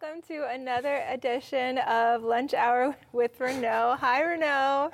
[0.00, 3.98] Welcome to another edition of Lunch Hour with Renault.
[4.00, 4.90] Hi, Renault.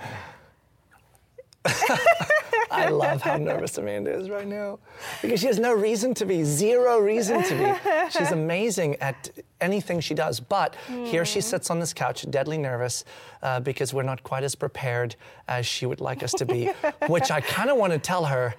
[2.73, 4.81] I love how nervous Amanda is right now
[5.23, 7.91] because she has no reason to be, zero reason to be.
[8.11, 9.30] She's amazing at
[9.61, 10.41] anything she does.
[10.41, 11.07] But mm.
[11.07, 13.05] here she sits on this couch, deadly nervous
[13.41, 15.15] uh, because we're not quite as prepared
[15.46, 16.73] as she would like us to be,
[17.07, 18.53] which I kind of want to tell her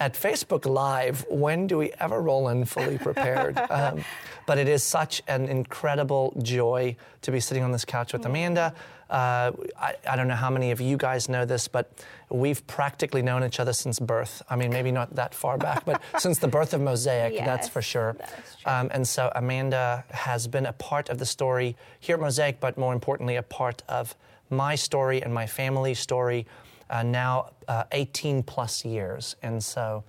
[0.00, 3.60] at Facebook Live, when do we ever roll in fully prepared?
[3.70, 4.02] Um,
[4.46, 8.74] but it is such an incredible joy to be sitting on this couch with Amanda.
[9.08, 11.92] Uh, I, I, don't know how many of you guys know this, but
[12.30, 14.42] we've practically known each other since birth.
[14.50, 17.68] I mean, maybe not that far back, but since the birth of Mosaic, yes, that's
[17.68, 18.16] for sure.
[18.64, 22.76] Um, and so Amanda has been a part of the story here at Mosaic, but
[22.76, 24.16] more importantly, a part of
[24.48, 26.46] my story and my family's story
[26.90, 29.36] uh, now uh, 18 plus years.
[29.42, 30.04] And so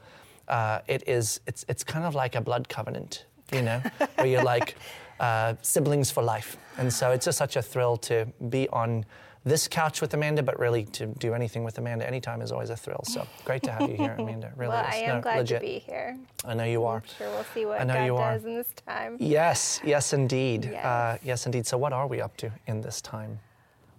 [0.47, 3.81] uh, it is, it's, it's kind of like a blood covenant, you know,
[4.15, 4.75] where you're like
[5.19, 6.57] uh, siblings for life.
[6.77, 9.05] And so it's just such a thrill to be on
[9.43, 12.75] this couch with Amanda, but really to do anything with Amanda anytime is always a
[12.75, 13.01] thrill.
[13.05, 14.51] So great to have you here, Amanda.
[14.55, 14.93] Really, well, is.
[14.93, 15.61] I am no, glad legit.
[15.61, 16.17] to be here.
[16.45, 16.97] I know you are.
[16.97, 18.33] I'm sure we'll see what I know God you are.
[18.33, 19.17] does in this time.
[19.19, 20.69] Yes, yes, indeed.
[20.71, 20.85] Yes.
[20.85, 21.65] Uh, yes, indeed.
[21.65, 23.39] So, what are we up to in this time?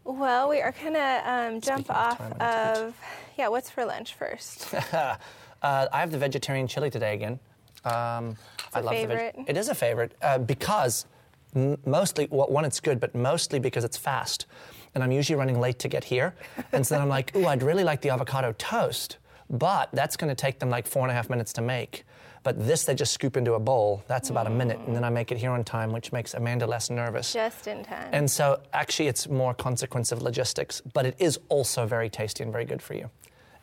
[0.05, 2.97] Well, we are going to um, jump off of,
[3.39, 4.73] yeah, what's for lunch first?
[4.93, 5.17] uh,
[5.63, 7.39] I have the vegetarian chili today again.
[7.85, 9.35] Um, it's I a love favorite.
[9.37, 11.07] The veg- it is a favorite uh, because
[11.55, 14.47] m- mostly, well, one, it's good, but mostly because it's fast.
[14.95, 16.35] And I'm usually running late to get here.
[16.73, 20.29] And so then I'm like, ooh, I'd really like the avocado toast, but that's going
[20.29, 22.05] to take them like four and a half minutes to make.
[22.43, 24.03] But this, they just scoop into a bowl.
[24.09, 26.67] That's about a minute, and then I make it here on time, which makes Amanda
[26.67, 27.33] less nervous.
[27.33, 28.09] Just in time.
[28.11, 32.51] And so, actually, it's more consequence of logistics, but it is also very tasty and
[32.51, 33.11] very good for you.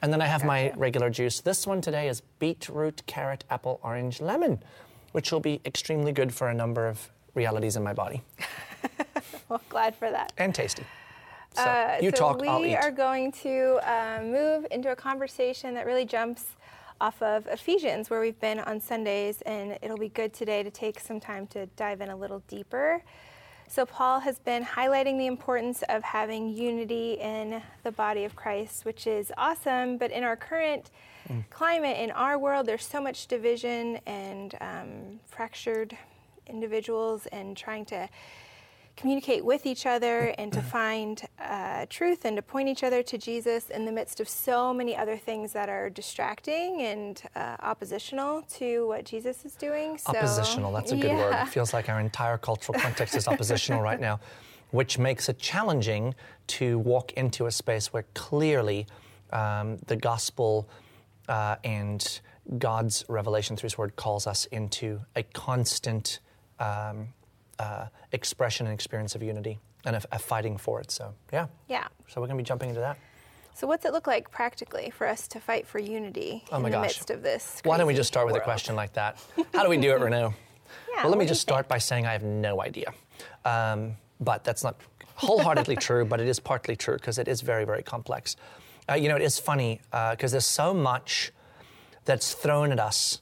[0.02, 1.42] And then I have my regular juice.
[1.42, 4.64] This one today is beetroot, carrot, apple, orange, lemon,
[5.12, 8.22] which will be extremely good for a number of realities in my body.
[9.50, 10.32] well, glad for that.
[10.38, 10.84] And tasty.
[11.54, 12.76] So uh, you so talk, we I'll eat.
[12.76, 16.45] are going to uh, move into a conversation that really jumps
[17.02, 20.99] off of Ephesians, where we've been on Sundays, and it'll be good today to take
[20.99, 23.04] some time to dive in a little deeper.
[23.67, 28.83] So, Paul has been highlighting the importance of having unity in the body of Christ,
[28.83, 29.98] which is awesome.
[29.98, 30.89] But in our current
[31.30, 31.43] mm.
[31.49, 35.95] climate, in our world, there's so much division and um, fractured
[36.48, 38.09] individuals, and trying to
[38.99, 43.17] communicate with each other and to find uh, truth and to point each other to
[43.17, 48.42] Jesus in the midst of so many other things that are distracting and uh, oppositional
[48.58, 49.98] to what Jesus is doing.
[49.98, 51.15] So, oppositional, that's a good yeah.
[51.15, 51.48] word.
[51.48, 54.20] It feels like our entire cultural context is oppositional right now,
[54.71, 56.14] which makes it challenging
[56.48, 58.86] to walk into a space where clearly
[59.32, 60.67] um, the gospel
[61.27, 62.20] uh, and
[62.58, 66.20] God's revelation through His Word calls us into a constant.
[66.59, 67.09] Um,
[67.59, 70.92] uh, expression and experience of unity and a, a, fighting for it.
[70.92, 71.47] So, yeah.
[71.67, 71.87] Yeah.
[72.08, 72.97] So, we're going to be jumping into that.
[73.53, 76.70] So, what's it look like practically for us to fight for unity oh in the
[76.70, 76.81] gosh.
[76.83, 77.61] midst of this?
[77.64, 78.43] Why don't we just start with world?
[78.43, 79.21] a question like that?
[79.53, 80.33] How do we do it, Renault?
[80.93, 82.93] yeah, well, let me just start by saying I have no idea.
[83.45, 84.77] Um, but that's not
[85.15, 88.36] wholeheartedly true, but it is partly true because it is very, very complex.
[88.89, 91.31] Uh, you know, it is funny because uh, there's so much
[92.05, 93.21] that's thrown at us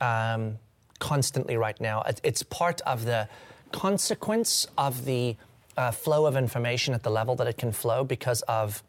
[0.00, 0.58] um,
[0.98, 2.02] constantly right now.
[2.22, 3.28] It's part of the
[3.72, 5.36] consequence of the
[5.76, 8.82] uh, flow of information at the level that it can flow because of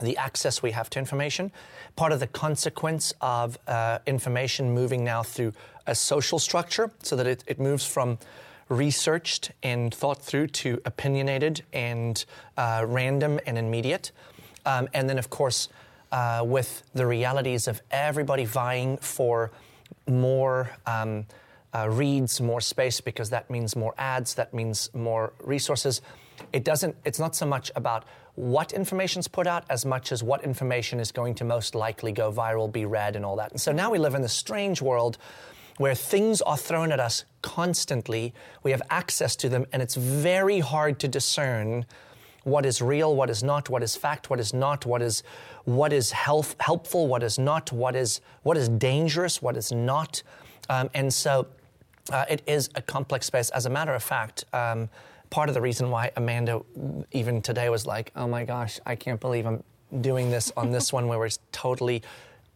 [0.00, 1.52] the access we have to information,
[1.96, 5.52] part of the consequence of uh, information moving now through
[5.86, 8.18] a social structure so that it, it, moves from
[8.68, 12.24] researched and thought through to opinionated and
[12.56, 14.10] uh, random and immediate.
[14.64, 15.68] Um, and then, of course,
[16.12, 19.50] uh, with the realities of everybody vying for
[20.06, 20.70] more.
[20.86, 21.26] Um,
[21.74, 26.02] uh, reads, more space because that means more ads, that means more resources.
[26.52, 30.42] It doesn't, it's not so much about what information's put out as much as what
[30.44, 33.50] information is going to most likely go viral, be read, and all that.
[33.50, 35.18] And so now we live in this strange world
[35.78, 38.32] where things are thrown at us constantly.
[38.62, 41.86] We have access to them, and it's very hard to discern
[42.44, 45.22] what is real, what is not, what is fact, what is not, what is
[45.64, 50.22] what is health, helpful, what is not, what is what is dangerous, what is not.
[50.68, 51.46] Um, and so
[52.10, 53.50] uh, it is a complex space.
[53.50, 54.88] As a matter of fact, um,
[55.30, 56.62] part of the reason why Amanda
[57.12, 59.62] even today was like, "Oh my gosh, I can't believe I'm
[60.00, 62.02] doing this on this one where we're totally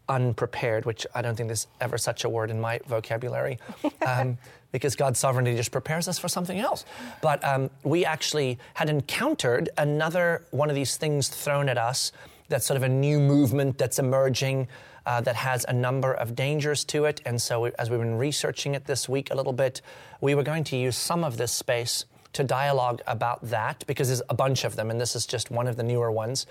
[0.08, 3.58] unprepared," which I don't think there's ever such a word in my vocabulary,
[4.06, 4.38] um,
[4.72, 6.84] because God's sovereignty just prepares us for something else.
[7.22, 12.12] But um, we actually had encountered another one of these things thrown at us.
[12.48, 14.68] That's sort of a new movement that's emerging
[15.06, 17.22] uh, that has a number of dangers to it.
[17.24, 19.80] And so, as we've been researching it this week a little bit,
[20.20, 24.22] we were going to use some of this space to dialogue about that because there's
[24.28, 26.44] a bunch of them, and this is just one of the newer ones.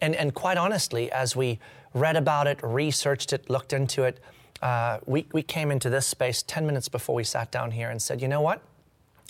[0.00, 1.58] And, and quite honestly, as we
[1.94, 4.20] read about it, researched it, looked into it,
[4.62, 8.00] uh, we, we came into this space 10 minutes before we sat down here and
[8.00, 8.62] said, you know what?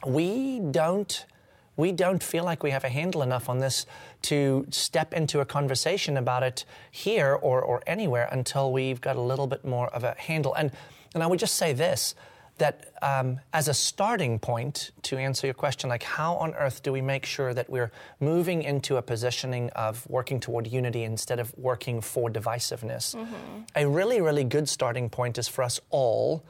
[0.04, 1.24] We don't
[1.76, 3.86] we don't feel like we have a handle enough on this
[4.22, 9.20] to step into a conversation about it here or, or anywhere until we've got a
[9.20, 10.54] little bit more of a handle.
[10.54, 10.70] And,
[11.14, 12.14] and I would just say this
[12.58, 16.92] that um, as a starting point to answer your question, like how on earth do
[16.92, 21.52] we make sure that we're moving into a positioning of working toward unity instead of
[21.58, 23.14] working for divisiveness?
[23.14, 23.34] Mm-hmm.
[23.76, 26.44] A really, really good starting point is for us all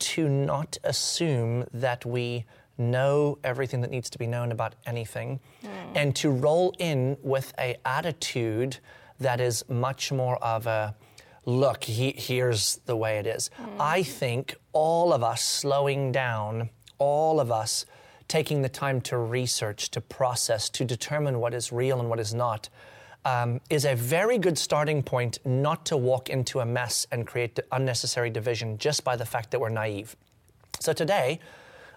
[0.00, 2.44] to not assume that we
[2.78, 5.68] know everything that needs to be known about anything, mm.
[5.94, 8.78] and to roll in with a attitude
[9.20, 10.94] that is much more of a
[11.44, 13.50] look, he, here's the way it is.
[13.58, 13.76] Mm.
[13.80, 17.86] I think all of us slowing down, all of us
[18.28, 22.34] taking the time to research, to process, to determine what is real and what is
[22.34, 22.68] not.
[23.24, 27.58] Um, is a very good starting point not to walk into a mess and create
[27.72, 30.16] unnecessary division just by the fact that we're naive.
[30.80, 31.40] So today,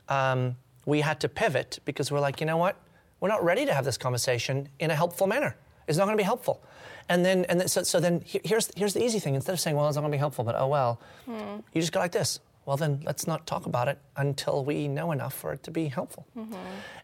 [0.10, 0.56] um,
[0.86, 2.76] we had to pivot because we're like, you know what?
[3.20, 5.56] We're not ready to have this conversation in a helpful manner.
[5.88, 6.64] It's not going to be helpful.
[7.10, 9.36] And then, and then, so, so then here's, here's the easy thing.
[9.36, 11.60] Instead of saying, well, it's not going to be helpful, but oh well, hmm.
[11.74, 12.40] you just go like this.
[12.66, 15.88] Well, then let's not talk about it until we know enough for it to be
[15.88, 16.28] helpful.
[16.38, 16.56] Mm-hmm.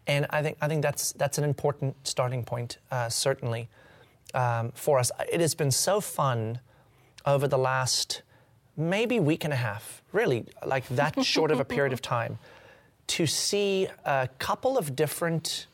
[0.06, 3.68] And I think, I think that's, that's an important starting point, uh, certainly,
[4.34, 5.10] um, for us.
[5.30, 6.60] It has been so fun
[7.26, 8.22] over the last
[8.76, 12.38] maybe week and a half, really, like that short of a period of time
[13.08, 15.66] to see a couple of different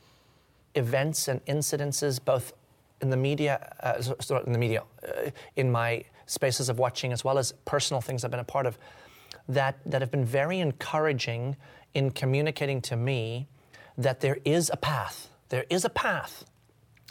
[0.75, 2.53] events and incidences, both
[3.01, 7.39] in the media, uh, in the media, uh, in my spaces of watching, as well
[7.39, 8.79] as personal things I've been a part of,
[9.49, 11.57] that, that have been very encouraging
[11.93, 13.47] in communicating to me
[13.99, 15.29] that there is a path.
[15.51, 16.45] There is a path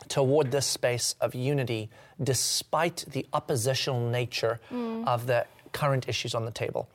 [0.09, 1.89] toward this space of unity
[2.21, 5.07] despite the oppositional nature mm.
[5.07, 6.87] of the current issues on the table.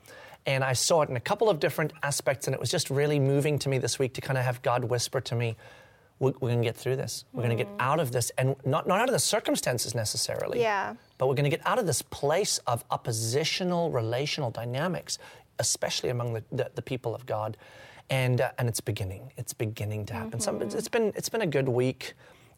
[0.45, 3.19] And I saw it in a couple of different aspects, and it was just really
[3.19, 5.57] moving to me this week to kind of have God whisper to me,
[6.19, 7.25] we're, we're going to get through this.
[7.33, 10.59] We're going to get out of this, and not, not out of the circumstances necessarily.
[10.61, 10.95] Yeah.
[11.17, 15.17] But we're going to get out of this place of oppositional relational dynamics,
[15.59, 17.57] especially among the, the, the people of God.
[18.09, 19.31] And, uh, and it's beginning.
[19.37, 20.39] It's beginning to happen.
[20.39, 20.77] Mm-hmm.
[20.77, 22.13] It's been, it's been a good week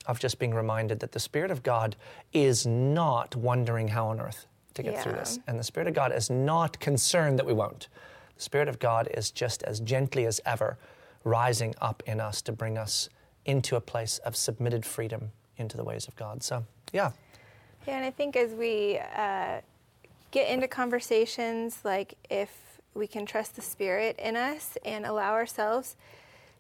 [0.06, 1.98] of just being reminded that the Spirit of God
[2.32, 5.02] is not wondering how on earth to get yeah.
[5.04, 5.40] through this.
[5.48, 7.88] And the Spirit of God is not concerned that we won't.
[8.36, 10.78] The Spirit of God is just as gently as ever
[11.24, 13.10] rising up in us to bring us
[13.46, 16.44] into a place of submitted freedom into the ways of God.
[16.44, 17.12] So, yeah.
[17.88, 19.62] Yeah, and I think as we uh,
[20.32, 25.96] get into conversations, like if we can trust the Spirit in us and allow ourselves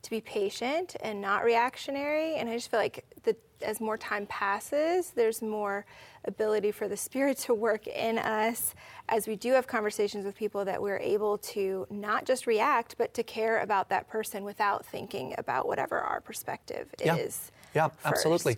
[0.03, 4.25] to be patient and not reactionary, and I just feel like the, as more time
[4.27, 5.85] passes, there's more
[6.25, 8.75] ability for the Spirit to work in us
[9.09, 13.13] as we do have conversations with people that we're able to not just react, but
[13.13, 17.15] to care about that person without thinking about whatever our perspective yeah.
[17.15, 17.51] is.
[17.73, 18.05] Yeah, first.
[18.05, 18.57] absolutely.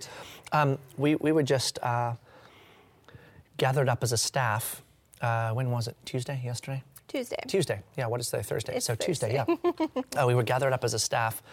[0.51, 2.13] Um, we, we were just uh,
[3.57, 4.81] gathered up as a staff.
[5.21, 5.95] Uh, when was it?
[6.05, 6.41] Tuesday?
[6.43, 6.83] Yesterday?
[7.07, 7.43] Tuesday.
[7.47, 7.79] Tuesday.
[7.95, 8.43] Yeah, what is today?
[8.43, 8.75] Thursday.
[8.77, 9.37] It's so Thursday.
[9.37, 9.45] Tuesday,
[10.15, 10.21] yeah.
[10.21, 11.43] uh, we were gathered up as a staff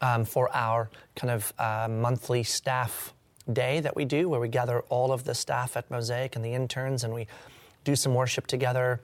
[0.00, 3.12] um, for our kind of uh, monthly staff
[3.52, 6.52] day that we do where we gather all of the staff at Mosaic and the
[6.52, 7.26] interns and we
[7.84, 9.00] do some worship together.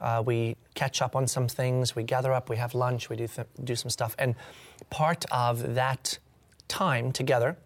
[0.00, 1.96] Uh, we catch up on some things.
[1.96, 2.50] We gather up.
[2.50, 3.08] We have lunch.
[3.08, 4.14] We do th- do some stuff.
[4.18, 4.34] And
[4.90, 6.18] part of that
[6.68, 7.56] time together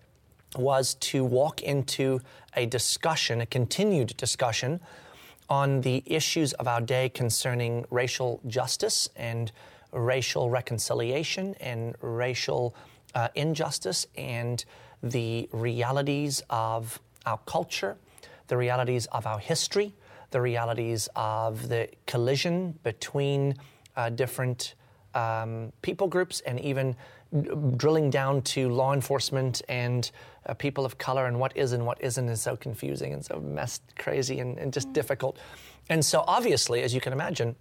[0.56, 2.20] was to walk into
[2.54, 4.80] a discussion, a continued discussion,
[5.48, 9.50] on the issues of our day concerning racial justice and
[9.92, 12.74] racial reconciliation and racial
[13.14, 14.64] uh, injustice and
[15.02, 17.96] the realities of our culture,
[18.48, 19.94] the realities of our history,
[20.30, 23.54] the realities of the collision between
[23.96, 24.74] uh, different
[25.14, 26.94] um, people groups, and even
[27.76, 30.10] drilling down to law enforcement and
[30.46, 33.40] uh, people of color and what is and what isn't is so confusing and so
[33.40, 34.94] messed crazy and, and just mm-hmm.
[34.94, 35.38] difficult.
[35.88, 37.56] And so, obviously, as you can imagine,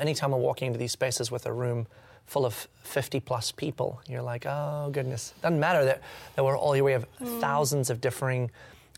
[0.00, 1.86] anytime we're walking into these spaces with a room
[2.26, 4.00] full of 50 plus people.
[4.08, 5.34] You're like, oh goodness.
[5.42, 6.02] Doesn't matter that,
[6.34, 6.84] that we're all here.
[6.84, 7.40] We have mm.
[7.40, 8.50] thousands of differing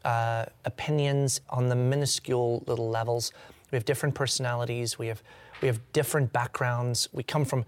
[0.04, 3.32] uh, opinions on the minuscule little levels.
[3.70, 4.98] We have different personalities.
[4.98, 5.22] We have
[5.62, 7.08] we have different backgrounds.
[7.12, 7.64] We come from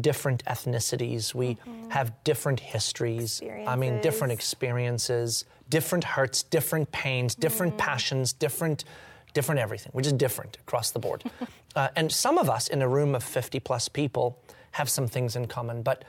[0.00, 1.34] different ethnicities.
[1.34, 1.90] We mm-hmm.
[1.90, 3.42] have different histories.
[3.66, 7.78] I mean, different experiences, different hurts, different pains, different mm.
[7.78, 8.84] passions, different
[9.32, 9.92] different everything.
[9.94, 11.24] We're just different across the board.
[11.76, 14.38] uh, and some of us in a room of 50 plus people
[14.72, 16.04] have some things in common, but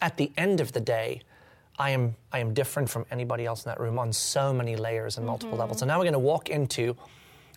[0.00, 1.22] at the end of the day,
[1.78, 5.16] I am, I am different from anybody else in that room on so many layers
[5.16, 5.80] and multiple levels.
[5.80, 6.96] So now we're going to walk into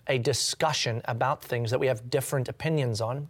[0.07, 3.27] a discussion about things that we have different opinions on,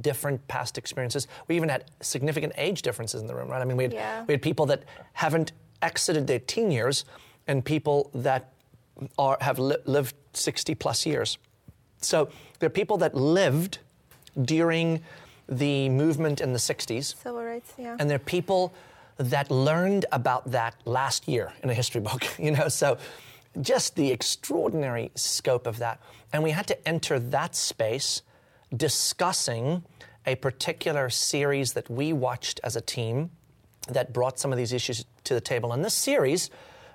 [0.00, 1.26] different past experiences.
[1.48, 3.60] We even had significant age differences in the room, right?
[3.60, 4.24] I mean, we had, Yeah.
[4.26, 4.84] we had people that
[5.14, 7.04] haven't exited their teen years
[7.46, 8.52] and people that
[9.18, 11.38] are, have li- lived 60 plus years.
[12.00, 13.78] So there are people that lived
[14.40, 15.02] during
[15.48, 17.96] the movement in the 60s, Civil rights, yeah.
[17.98, 18.74] and there are people
[19.16, 22.98] that learned about that last year in a history book, you know, so
[23.60, 26.00] just the extraordinary scope of that.
[26.32, 28.22] And we had to enter that space
[28.76, 29.84] discussing
[30.26, 33.30] a particular series that we watched as a team
[33.88, 35.72] that brought some of these issues to the table.
[35.72, 36.50] And this series,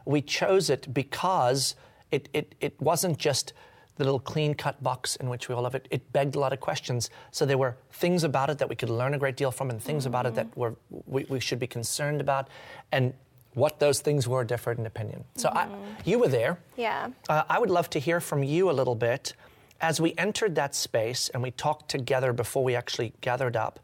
[0.06, 1.76] we chose it because
[2.12, 3.54] it, it, it wasn't just
[3.98, 5.88] the little clean cut box in which we all love it.
[5.92, 7.10] It begged a lot of questions.
[7.32, 9.82] So there were things about it that we could learn a great deal from, and
[9.82, 12.48] things about it that were, we, we should be concerned about,
[12.92, 13.14] and
[13.54, 15.26] what those things were differed in opinion.
[15.36, 15.68] So I,
[16.06, 16.58] you were there.
[16.78, 17.10] yeah.
[17.28, 19.34] Uh, I would love to hear from you a little bit
[19.82, 23.80] as we entered that space and we talked together before we actually gathered up.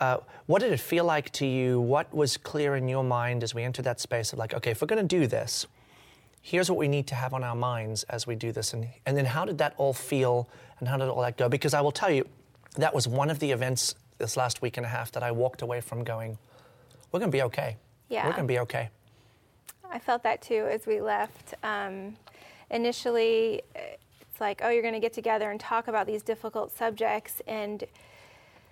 [0.00, 1.80] Uh, what did it feel like to you?
[1.80, 4.82] What was clear in your mind as we entered that space of like, okay, if
[4.82, 5.66] we're going to do this,
[6.42, 8.74] here's what we need to have on our minds as we do this.
[8.74, 10.48] And, and then how did that all feel
[10.80, 11.48] and how did all that go?
[11.48, 12.26] Because I will tell you,
[12.76, 15.62] that was one of the events this last week and a half that I walked
[15.62, 16.36] away from going,
[17.10, 17.76] we're going to be okay.
[18.08, 18.26] Yeah.
[18.26, 18.90] We're going to be okay.
[19.90, 21.54] I felt that too as we left.
[21.62, 22.16] Um,
[22.70, 27.42] initially, it's like, oh, you're going to get together and talk about these difficult subjects,
[27.46, 27.84] and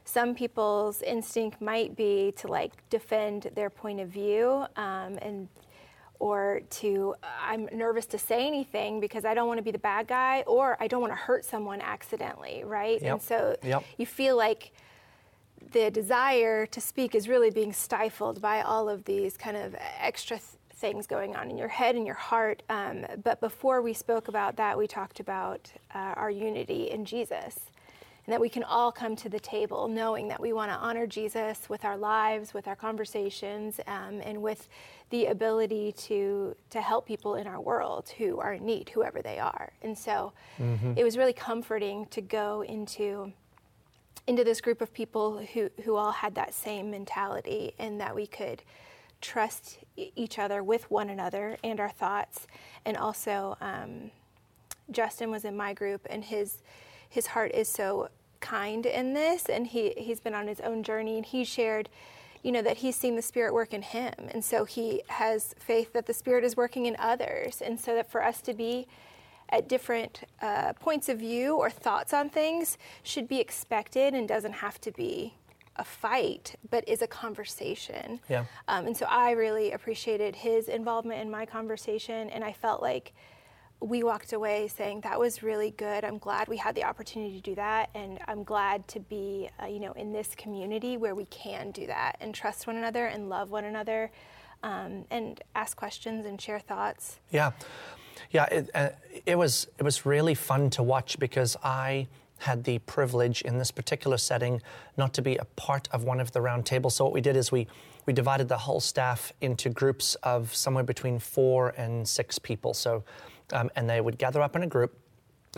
[0.04, 5.48] some people's instinct might be to like defend their point of view, um, and
[6.20, 10.06] or to I'm nervous to say anything because I don't want to be the bad
[10.06, 13.02] guy, or I don't want to hurt someone accidentally, right?
[13.02, 13.12] Yep.
[13.12, 13.82] And so Yep.
[13.98, 14.70] you feel like
[15.72, 20.36] the desire to speak is really being stifled by all of these kind of extra
[20.38, 22.62] th- things going on in your head and your heart.
[22.70, 27.58] Um, but before we spoke about that, we talked about uh, our unity in Jesus.
[28.30, 31.04] And that we can all come to the table knowing that we want to honor
[31.04, 34.68] Jesus with our lives, with our conversations, um, and with
[35.10, 39.40] the ability to, to help people in our world who are in need, whoever they
[39.40, 39.72] are.
[39.82, 40.32] And so
[40.96, 43.32] it was really comforting to go into
[44.28, 48.28] into this group of people who, who all had that same mentality and that we
[48.28, 48.62] could
[49.20, 52.46] trust each other with one another and our thoughts.
[52.84, 54.12] And also, um,
[54.92, 56.62] Justin was in my group, and his
[57.10, 58.08] his heart is so
[58.40, 61.88] kind in this, and he he's been on his own journey, and he shared.
[62.42, 64.14] You know, that he's seen the Spirit work in him.
[64.30, 67.60] And so he has faith that the Spirit is working in others.
[67.60, 68.86] And so that for us to be
[69.50, 74.54] at different uh, points of view or thoughts on things should be expected and doesn't
[74.54, 75.34] have to be
[75.76, 78.20] a fight, but is a conversation.
[78.28, 78.44] Yeah.
[78.68, 83.12] Um, and so I really appreciated his involvement in my conversation, and I felt like
[83.80, 86.04] we walked away saying that was really good.
[86.04, 89.66] I'm glad we had the opportunity to do that, and I'm glad to be, uh,
[89.66, 93.28] you know, in this community where we can do that and trust one another and
[93.28, 94.10] love one another,
[94.62, 97.20] um, and ask questions and share thoughts.
[97.30, 97.52] Yeah,
[98.30, 98.44] yeah.
[98.46, 98.90] It, uh,
[99.24, 102.06] it was it was really fun to watch because I
[102.38, 104.62] had the privilege in this particular setting
[104.96, 106.96] not to be a part of one of the round tables.
[106.96, 107.66] So what we did is we
[108.06, 112.74] we divided the whole staff into groups of somewhere between four and six people.
[112.74, 113.04] So
[113.52, 114.98] um, and they would gather up in a group.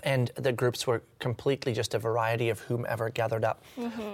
[0.03, 3.63] And the groups were completely just a variety of whomever gathered up.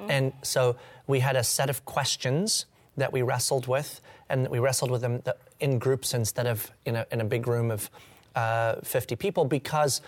[0.09, 0.75] And so
[1.07, 2.67] we had a set of questions
[2.97, 5.23] that we wrestled with, and we wrestled with them
[5.61, 7.91] in groups instead of in a, in a big room of
[8.35, 10.01] uh, 50 people because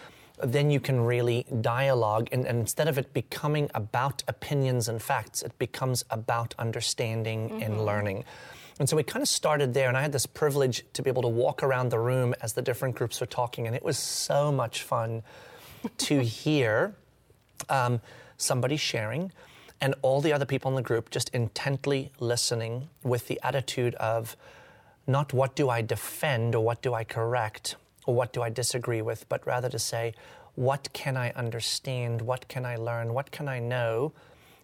[0.43, 5.43] then you can really dialogue, and, and instead of it becoming about opinions and facts,
[5.43, 8.25] it becomes about understanding and learning.
[8.81, 11.21] And so we kind of started there, and I had this privilege to be able
[11.21, 14.51] to walk around the room as the different groups were talking, and it was so
[14.51, 15.23] much fun
[15.99, 16.95] to hear
[17.69, 18.01] um,
[18.39, 19.33] somebody sharing
[19.83, 24.35] and all the other people in the group just intently listening with the attitude of
[25.07, 29.03] not what do I defend or what do I correct or what do I disagree
[29.03, 30.15] with, but rather to say,
[30.55, 32.23] what can I understand?
[32.23, 33.13] What can I learn?
[33.13, 34.13] What can I know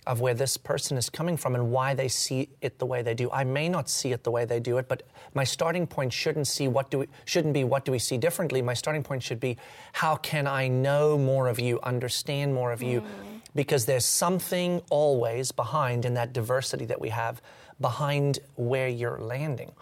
[0.07, 3.15] of where this person is coming from and why they see it the way they
[3.15, 3.31] do?
[3.31, 5.03] I may not see it the way they do it, but
[5.35, 8.63] my starting point shouldn't see what do we, shouldn't be what do we see differently.
[8.63, 9.57] My starting point should be
[9.93, 13.07] how can I know more of you, understand more of you, mm.
[13.55, 17.43] because there's something always behind in that diversity that we have
[17.81, 19.73] behind where you're landing.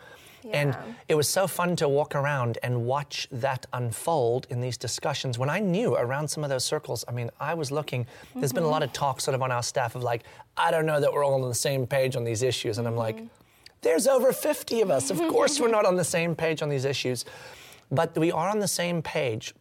[0.53, 0.77] And
[1.09, 5.39] it was so fun to walk around and watch that unfold in these discussions.
[5.39, 8.63] When I knew around some of those circles, I mean, I was looking, there's been
[8.63, 9.05] a lot of mm-hmm.
[9.05, 10.25] talk sort of on our staff of like,
[10.57, 12.79] I don't know that we're all on the same page on these issues.
[12.79, 13.27] And I'm like, mm-hmm.
[13.85, 15.11] There's over 50 of us.
[15.11, 17.27] Of course, we're not on the same page on these issues,
[17.91, 19.55] but we are on the same page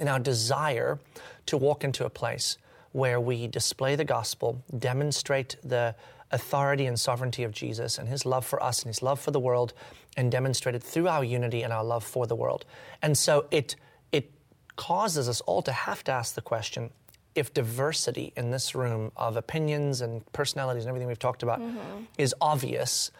[0.00, 0.98] in our desire
[1.46, 2.58] to walk into a place
[2.92, 5.94] where we display the gospel, demonstrate the
[6.32, 9.38] authority and sovereignty of Jesus and his love for us and his love for the
[9.38, 9.72] world,
[10.20, 12.66] and demonstrate it through our unity and our love for the world.
[13.00, 13.74] And so it,
[14.12, 14.30] it
[14.76, 16.90] causes us all to have to ask the question
[17.34, 22.04] if diversity in this room of opinions and personalities and everything we've talked about mm-hmm.
[22.18, 23.10] is obvious,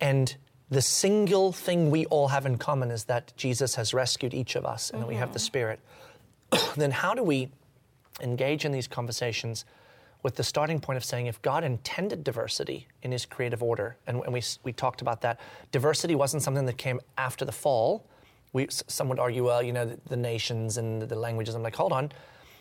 [0.00, 0.36] and
[0.68, 4.66] the single thing we all have in common is that Jesus has rescued each of
[4.66, 5.00] us and mm-hmm.
[5.00, 5.46] that we have the mm-hmm.
[5.46, 5.80] Spirit,
[6.76, 7.48] then how do we
[8.20, 9.64] engage in these conversations
[10.24, 14.22] with the starting point of saying if God intended diversity in his creative order, and,
[14.24, 15.38] and we, we talked about that,
[15.70, 18.06] diversity wasn't something that came after the fall.
[18.54, 21.54] We, some would argue, well, you know, the, the nations and the languages.
[21.54, 22.10] I'm like, hold on.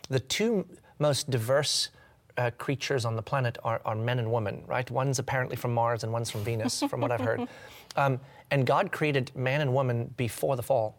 [0.10, 0.68] The two
[1.00, 1.90] most diverse
[2.38, 4.90] uh, creatures on the planet are, are, men and women, right?
[4.92, 7.48] One's apparently from Mars and one's from Venus, from what I've heard.
[7.96, 10.98] Um, and God created man and woman before the fall.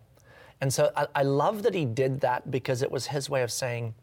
[0.61, 3.51] And so I, I, love that He did that because it was His way of
[3.51, 3.97] saying,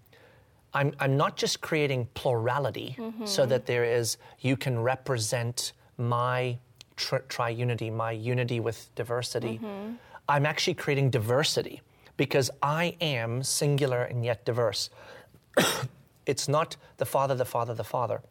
[0.74, 3.26] I'm, I'm not just creating plurality mm-hmm.
[3.26, 6.58] so that there is, you can represent my
[6.96, 9.60] tri- triunity, my unity with diversity.
[9.62, 9.94] Mm-hmm.
[10.30, 11.82] I'm actually creating diversity
[12.16, 14.90] because I am singular and yet diverse.
[16.26, 18.22] it's not the Father, the Father, the Father.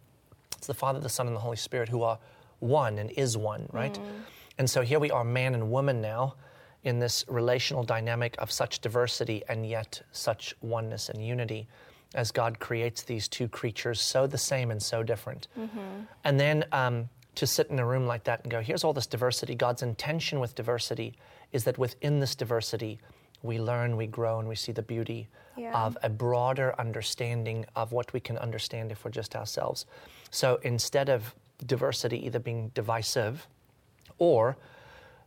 [0.57, 2.19] It's the Father, the Son, and the Holy Spirit who are
[2.61, 3.95] one and is one, right?
[3.95, 4.01] Mm.
[4.59, 6.35] And so here we are, man and woman now,
[6.85, 11.67] in this relational dynamic of such diversity and yet such oneness and unity
[12.15, 15.49] as God creates these two creatures so the same and so different.
[15.59, 15.79] Mm-hmm.
[16.25, 19.07] And then um, to sit in a room like that and go, here's all this
[19.07, 19.55] diversity.
[19.55, 21.15] God's intention with diversity
[21.53, 22.99] is that within this diversity,
[23.43, 25.73] we learn, we grow, and we see the beauty yeah.
[25.73, 29.87] of a broader understanding of what we can understand if we're just ourselves.
[30.31, 33.47] So instead of diversity either being divisive
[34.19, 34.57] or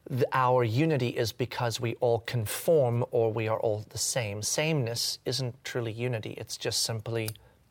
[0.09, 4.41] the, our unity is because we all conform or we are all the same.
[4.41, 7.29] Sameness isn't truly unity, it's just simply,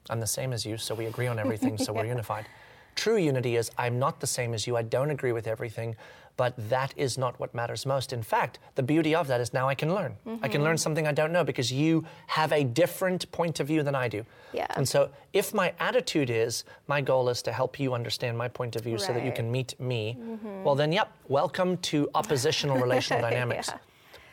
[0.08, 2.46] I'm the same as you, so we agree on everything, so we're unified.
[2.94, 5.96] True unity is, I'm not the same as you, I don't agree with everything,
[6.36, 8.12] but that is not what matters most.
[8.12, 10.16] In fact, the beauty of that is now I can learn.
[10.26, 10.44] Mm-hmm.
[10.44, 10.82] I can learn mm-hmm.
[10.82, 14.24] something I don't know because you have a different point of view than I do.
[14.52, 14.66] Yeah.
[14.70, 18.76] And so if my attitude is, my goal is to help you understand my point
[18.76, 19.02] of view right.
[19.02, 20.64] so that you can meet me, mm-hmm.
[20.64, 23.78] well, then, yep, welcome to oppositional relational dynamics, yeah.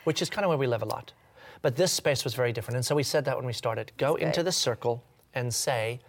[0.06, 1.14] which is kind of where we live a lot.
[1.62, 2.78] But this space was very different.
[2.78, 6.00] And so we said that when we started go into the circle and say,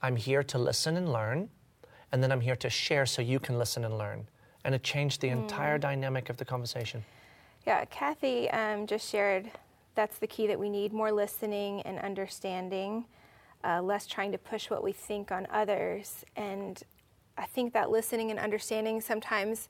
[0.00, 1.50] I'm here to listen and learn,
[2.12, 4.26] and then I'm here to share so you can listen and learn
[4.64, 5.32] and it changed the mm.
[5.32, 7.04] entire dynamic of the conversation.
[7.66, 9.50] Yeah, Kathy um, just shared
[9.94, 13.04] that's the key that we need more listening and understanding,
[13.64, 16.24] uh, less trying to push what we think on others.
[16.36, 16.80] And
[17.36, 19.68] I think that listening and understanding sometimes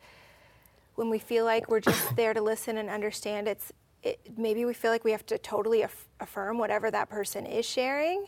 [0.97, 3.73] when we feel like we're just there to listen and understand, it's
[4.03, 7.65] it, maybe we feel like we have to totally aff- affirm whatever that person is
[7.65, 8.27] sharing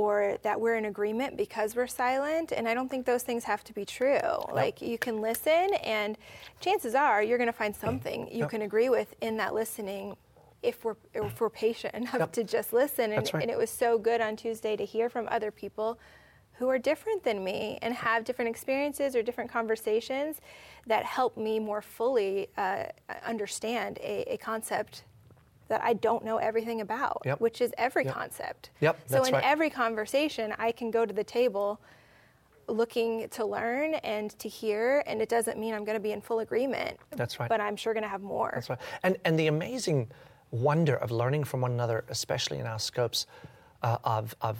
[0.00, 2.52] or that we're in agreement because we're silent.
[2.52, 4.14] And I don't think those things have to be true.
[4.14, 4.52] Yep.
[4.54, 6.16] Like you can listen, and
[6.58, 8.50] chances are you're going to find something you yep.
[8.50, 10.16] can agree with in that listening.
[10.62, 13.12] If we're, if we're patient enough to just listen.
[13.12, 13.42] And, right.
[13.42, 15.98] and it was so good on Tuesday to hear from other people
[16.54, 20.42] who are different than me and have different experiences or different conversations
[20.86, 22.84] that help me more fully uh,
[23.24, 25.04] understand a, a, concept
[25.70, 27.40] that I don't know everything about, yep.
[27.40, 28.12] which is every yep.
[28.12, 28.70] concept.
[28.80, 29.44] Yep, so in right.
[29.44, 31.80] every conversation, I can go to the table
[32.66, 36.20] looking to learn and to hear, and it doesn't mean I'm going to be in
[36.20, 36.98] full agreement.
[37.12, 37.48] That's right.
[37.48, 38.50] But I'm sure going to have more.
[38.52, 38.78] That's right.
[39.04, 40.10] And and the amazing
[40.50, 43.26] wonder of learning from one another, especially in our scopes
[43.82, 44.56] uh, of of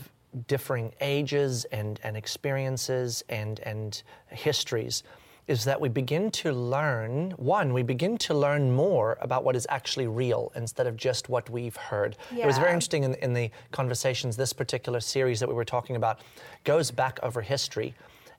[0.46, 5.02] differing ages and and experiences and and histories
[5.50, 9.66] is that we begin to learn one, we begin to learn more about what is
[9.68, 12.16] actually real instead of just what we've heard.
[12.30, 12.44] Yeah.
[12.44, 15.96] It was very interesting in, in the conversations, this particular series that we were talking
[15.96, 16.20] about
[16.62, 17.96] goes back over history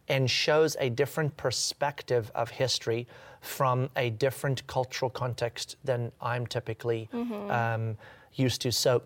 [0.07, 3.07] and shows a different perspective of history
[3.41, 7.51] from a different cultural context than I'm typically mm-hmm.
[7.51, 7.97] um,
[8.35, 8.71] used to.
[8.71, 9.03] So,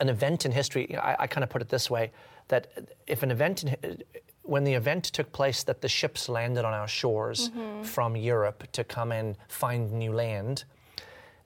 [0.00, 2.12] an event in history, I, I kind of put it this way
[2.48, 4.02] that if an event in,
[4.42, 7.82] when the event took place that the ships landed on our shores mm-hmm.
[7.82, 10.64] from Europe to come and find new land,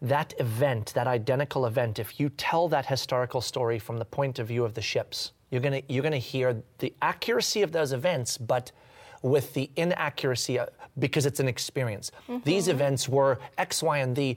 [0.01, 4.49] that event, that identical event, if you tell that historical story from the point of
[4.49, 8.73] view of the ships, you're going you're gonna hear the accuracy of those events, but
[9.23, 10.67] with the inaccuracy uh,
[10.99, 12.11] because it's an experience.
[12.29, 12.39] Mm-hmm.
[12.45, 14.37] These events were X, Y, and Z.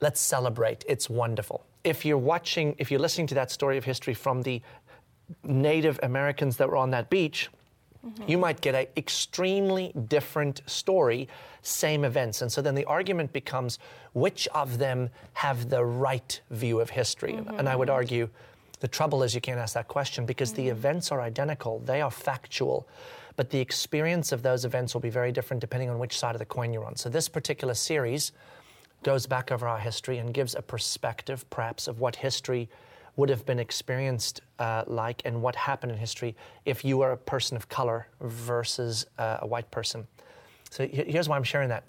[0.00, 0.84] Let's celebrate.
[0.88, 1.64] It's wonderful.
[1.84, 4.60] If you're watching, if you're listening to that story of history from the
[5.44, 7.48] Native Americans that were on that beach,
[8.26, 11.28] You might get an extremely different story,
[11.62, 12.42] same events.
[12.42, 13.78] And so then the argument becomes
[14.12, 17.34] which of them have the right view of history?
[17.34, 17.58] Mm-hmm.
[17.58, 18.28] And I would argue
[18.80, 20.72] the trouble is you can't ask that question because the mm-hmm.
[20.72, 22.88] events are identical, they are factual.
[23.36, 26.40] But the experience of those events will be very different depending on which side of
[26.40, 26.96] the coin you're on.
[26.96, 28.32] So, this particular series
[29.02, 32.68] goes back over our history and gives a perspective, perhaps, of what history
[33.16, 37.16] would have been experienced uh, like and what happened in history if you were a
[37.16, 40.06] person of color versus uh, a white person.
[40.70, 41.84] So, here's why I'm sharing that.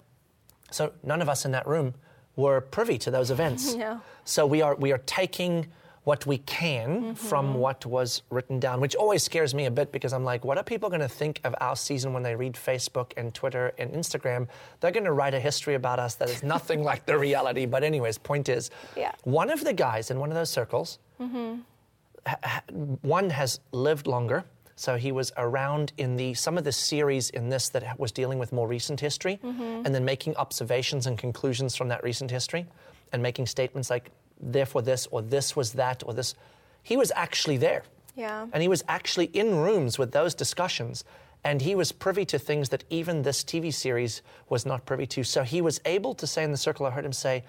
[0.70, 1.94] So, none of us in that room
[2.36, 3.74] were privy to those events.
[3.84, 4.00] No.
[4.24, 5.66] So we are we are taking
[6.04, 7.58] what we can from mm-hmm.
[7.58, 10.62] what was written down, which always scares me a bit because I'm like, what are
[10.62, 14.46] people going to think of our season when they read Facebook and Twitter and Instagram?
[14.80, 17.64] They're going to write a history about us that is nothing like the reality.
[17.64, 19.12] But anyways, point is, Yeah.
[19.24, 21.60] one of the guys in one of those circles, mm-hmm.
[22.26, 22.62] ha- ha-
[23.00, 24.44] one has lived longer.
[24.76, 28.38] So he was around in the some of the series in this that was dealing
[28.40, 29.86] with more recent history, mm-hmm.
[29.86, 32.66] and then making observations and conclusions from that recent history,
[33.12, 36.34] and making statements like therefore this or this was that or this.
[36.82, 37.84] He was actually there.
[38.14, 38.46] Yeah.
[38.52, 41.04] And he was actually in rooms with those discussions.
[41.42, 45.24] And he was privy to things that even this TV series was not privy to.
[45.24, 47.44] So he was able to say in the circle, I heard him say,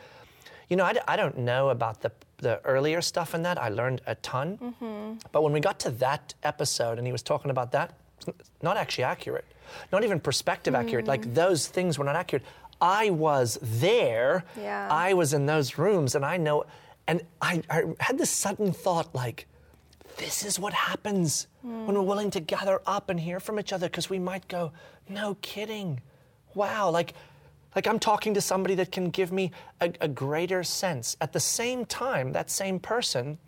[0.68, 3.62] You know, I, d- I don't know about the, the earlier stuff in that.
[3.62, 4.58] I learned a ton.
[4.58, 5.28] Mm-hmm.
[5.32, 7.94] But when we got to that episode and he was talking about that,
[8.28, 9.46] it's not actually accurate,
[9.92, 11.08] not even perspective accurate.
[11.08, 11.36] Like mm.
[11.36, 12.44] those things were not accurate.
[12.82, 14.44] I was there.
[14.60, 14.88] Yeah.
[14.92, 16.66] I was in those rooms and I know.
[17.08, 19.48] And I, I had this sudden thought like,
[20.18, 23.88] this is what happens when we're willing to gather up and hear from each other
[23.88, 24.72] because we might go,
[25.10, 26.02] no kidding.
[26.54, 27.14] Wow, like,
[27.76, 31.18] like I'm talking to somebody that can give me a, a greater sense.
[31.20, 33.40] At the same time, that same person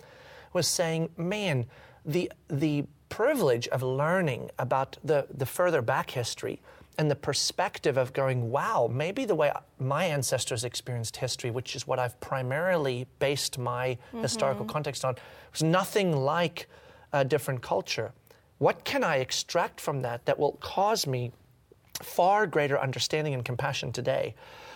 [0.52, 1.68] was saying, man,
[2.06, 6.60] the, the privilege of learning about the, the further back history
[6.98, 11.86] and the perspective of going, wow, maybe the way my ancestors experienced history, which is
[11.86, 15.16] what I've primarily based my historical context on,
[15.52, 16.68] was nothing like
[17.14, 18.14] a different culture.
[18.58, 21.32] What can I extract from that that will cause me
[22.02, 24.34] far greater understanding and compassion today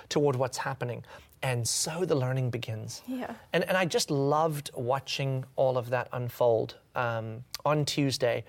[0.10, 1.04] toward what's happening?
[1.44, 3.02] And so the learning begins.
[3.08, 3.34] Yeah.
[3.54, 8.44] And, and I just loved watching all of that unfold um, on Tuesday.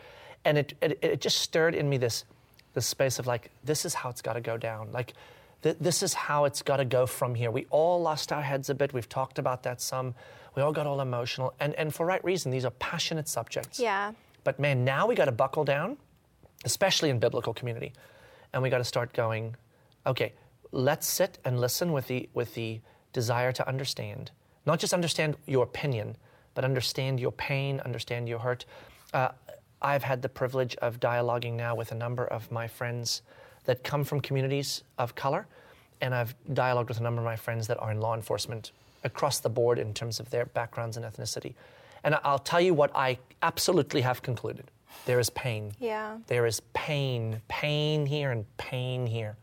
[0.45, 2.25] And it, it, it just stirred in me this,
[2.75, 4.93] this space of like, this is how it's got to go down.
[4.93, 5.15] Like,
[5.63, 7.51] th- this is how it's got to go from here.
[7.51, 8.93] We all lost our heads a bit.
[8.93, 10.15] We've talked about that some.
[10.55, 11.55] We all got all emotional.
[11.61, 13.79] And, and for right reason, these are passionate subjects.
[13.79, 14.13] Yeah.
[14.45, 15.97] But man, now we got to buckle down,
[16.65, 17.93] especially in biblical community,
[18.53, 19.57] and we got to start going.
[20.07, 20.33] Okay,
[20.73, 22.81] let's sit and listen with the with the
[23.13, 24.31] desire to understand,
[24.67, 26.17] not just understand your opinion,
[26.55, 28.65] but understand your pain, understand your hurt.
[29.13, 29.29] Uh,
[29.83, 33.23] I've had the privilege of dialoguing now with a number of my friends
[33.65, 35.47] that come from communities of color,
[36.01, 38.73] and I've dialogued with a number of my friends that are in law enforcement
[39.05, 41.55] across the board in terms of their backgrounds and ethnicity.
[42.05, 44.71] And I'll tell you what I absolutely have concluded
[45.07, 45.73] there is pain.
[45.81, 46.19] Yeah.
[46.27, 49.37] There is pain, pain here and pain here.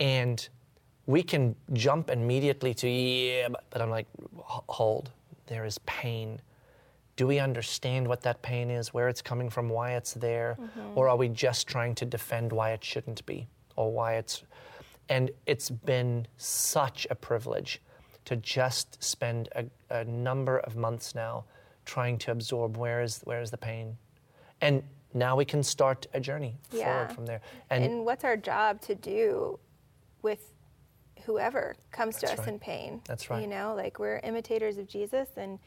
[0.00, 0.46] And
[1.06, 4.06] we can jump immediately to, yeah, but, but I'm like,
[4.36, 5.10] hold,
[5.46, 6.40] there is pain.
[7.18, 10.56] Do we understand what that pain is, where it's coming from, why it's there?
[10.60, 10.96] Mm-hmm.
[10.96, 14.44] Or are we just trying to defend why it shouldn't be or why it's.
[15.08, 17.82] And it's been such a privilege
[18.26, 21.44] to just spend a, a number of months now
[21.86, 23.96] trying to absorb where is, where is the pain.
[24.60, 26.84] And now we can start a journey Yeah.
[26.84, 27.40] forward from there.
[27.70, 29.58] And, what's our job to do
[30.22, 30.52] with
[31.24, 32.48] whoever comes to us right.
[32.48, 33.00] in pain?
[33.06, 33.42] That's right.
[33.42, 35.58] You know, like we're imitators of Jesus and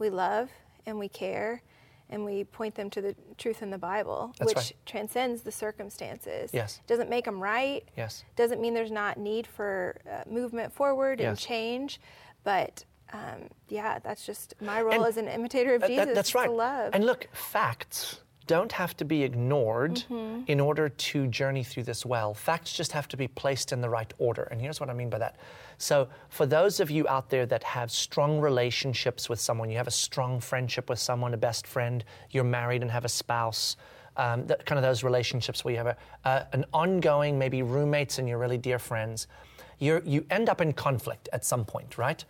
[0.00, 0.50] we love
[0.88, 1.62] and we care
[2.10, 4.72] and we point them to the truth in the Bible, That's which right.
[4.86, 6.50] transcends the circumstances.
[6.54, 6.80] Yes.
[6.86, 7.84] Doesn't make them right.
[7.98, 8.24] Yes.
[8.34, 11.42] Doesn't mean there's not need for uh, movement forward and Yes.
[11.42, 12.00] change.
[12.44, 16.06] But um, yeah, that's just my role And as an imitator of That- Jesus.
[16.06, 16.46] that- that's right.
[16.46, 16.94] To love.
[16.94, 20.42] And look, facts don't have to be ignored Mm-hmm.
[20.46, 22.34] in order to journey through this well.
[22.34, 24.44] Facts just have to be placed in the right order.
[24.50, 25.36] And here's what I mean by that.
[25.76, 29.86] So, for those of you out there that have strong relationships with someone, you have
[29.86, 33.76] a strong friendship with someone, a best friend, you're married and have a spouse,
[34.16, 38.18] um, that, kind of those relationships where you have a, uh, an ongoing, maybe roommates
[38.18, 39.28] and you're really dear friends.
[39.78, 42.24] You're, you end up in conflict at some point, right?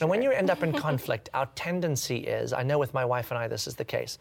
[0.00, 3.30] And when you end up in conflict, our tendency is I know with my wife
[3.30, 4.18] and I, this is the case.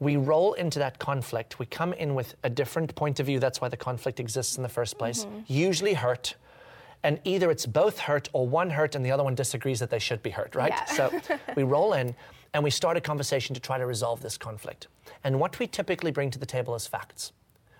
[0.00, 1.58] We roll into that conflict.
[1.58, 3.38] We come in with a different point of view.
[3.38, 5.24] That's why the conflict exists in the first place.
[5.24, 5.40] Mm-hmm.
[5.46, 6.34] Usually hurt.
[7.02, 9.98] And either it's both hurt or one hurt and the other one disagrees that they
[9.98, 10.72] should be hurt, right?
[10.72, 10.84] Yeah.
[10.86, 11.20] So
[11.56, 12.14] we roll in
[12.52, 14.88] and we start a conversation to try to resolve this conflict.
[15.22, 17.32] And what we typically bring to the table is facts.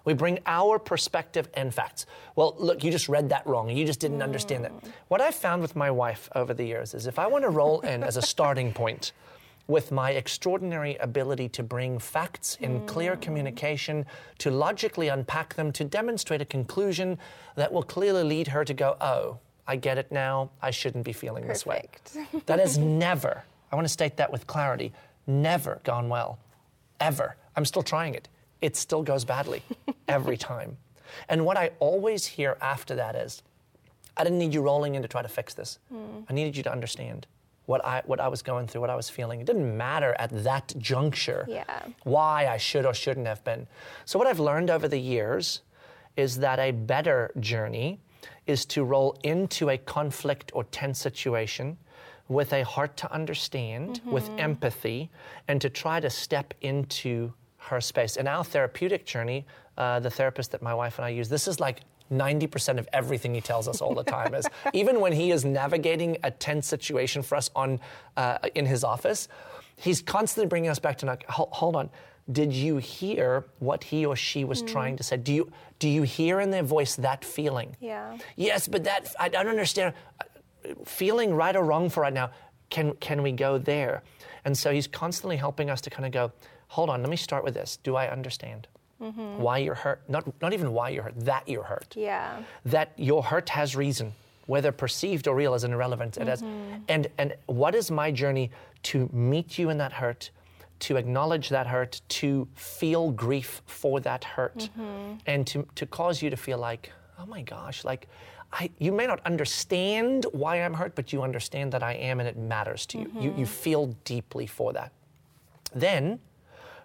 [0.04, 2.06] We bring our perspective and facts.
[2.36, 4.72] Well, look, you just read that wrong you just didn't understand that.
[4.72, 4.92] Mm.
[5.08, 7.80] What I've found with my wife over the years is if I want to roll
[7.80, 9.12] in as a starting point
[9.70, 13.20] with my extraordinary ability to bring facts in clear hmm.
[13.20, 14.04] communication,
[14.38, 17.16] to logically unpack them, to demonstrate a conclusion
[17.54, 20.50] that will clearly lead her to go, oh, I get it now.
[20.60, 21.88] I shouldn't be feeling this way.
[22.04, 22.46] Perfect.
[22.46, 24.92] That has never, I want to state that with clarity,
[25.28, 26.40] never gone well.
[26.98, 27.36] Ever.
[27.54, 28.28] I'm still trying it.
[28.60, 29.62] It still goes badly
[30.08, 30.76] every time.
[31.28, 33.42] And what I always hear after that is,
[34.16, 35.78] I didn't need you rolling in to try to fix this.
[35.88, 36.22] Hmm.
[36.28, 37.28] I needed you to understand
[37.70, 39.40] what I, what I was going through, what I was feeling.
[39.40, 41.64] It didn't matter at that juncture Yeah.
[42.02, 43.68] why I should or shouldn't have been.
[44.04, 45.62] So, what I've learned over the years
[46.16, 48.00] is that a better journey
[48.46, 51.78] is to roll into a conflict or tense situation
[52.28, 55.08] with a heart to understand, with empathy,
[55.46, 57.32] and to try to step into
[57.68, 58.16] her space.
[58.16, 59.46] In our therapeutic journey,
[59.78, 61.80] uh, the therapist that my wife and I use, this is like
[62.10, 66.16] 90% of everything he tells us all the time is even when he is navigating
[66.24, 67.80] a tense situation for us on
[68.16, 69.28] uh, in his office
[69.80, 71.90] he's constantly bringing us back to like hold, hold on.
[72.30, 75.16] Did you hear what he or she was trying to say?
[75.16, 77.76] Do you do you hear in their voice that feeling?
[77.80, 78.18] Yeah.
[78.36, 79.94] yes but that i don't understand.
[80.84, 82.30] Feeling right or wrong for right now
[82.68, 84.02] can can we go there?
[84.44, 86.32] And so he's constantly helping us to kind of go
[86.68, 87.78] hold on let me start with this.
[87.78, 88.68] Do i understand
[89.00, 89.42] Mm-hmm.
[89.42, 92.42] why you're hurt not not even why you're hurt that you're hurt Yeah.
[92.66, 94.12] that your hurt has reason,
[94.46, 96.18] whether perceived or real is irrelevant.
[96.18, 96.82] It has, mm-hmm.
[96.88, 98.50] and and what is my journey
[98.82, 100.30] to meet you in that hurt,
[100.80, 105.14] to acknowledge that hurt, to feel grief for that hurt, mm-hmm.
[105.26, 108.06] and to to cause you to feel like, oh my gosh, like.
[108.52, 112.28] I, you may not understand why I'm hurt, but you understand that I am and
[112.28, 113.08] it matters to you.
[113.20, 114.90] You, you feel deeply for that.
[115.72, 116.18] Then,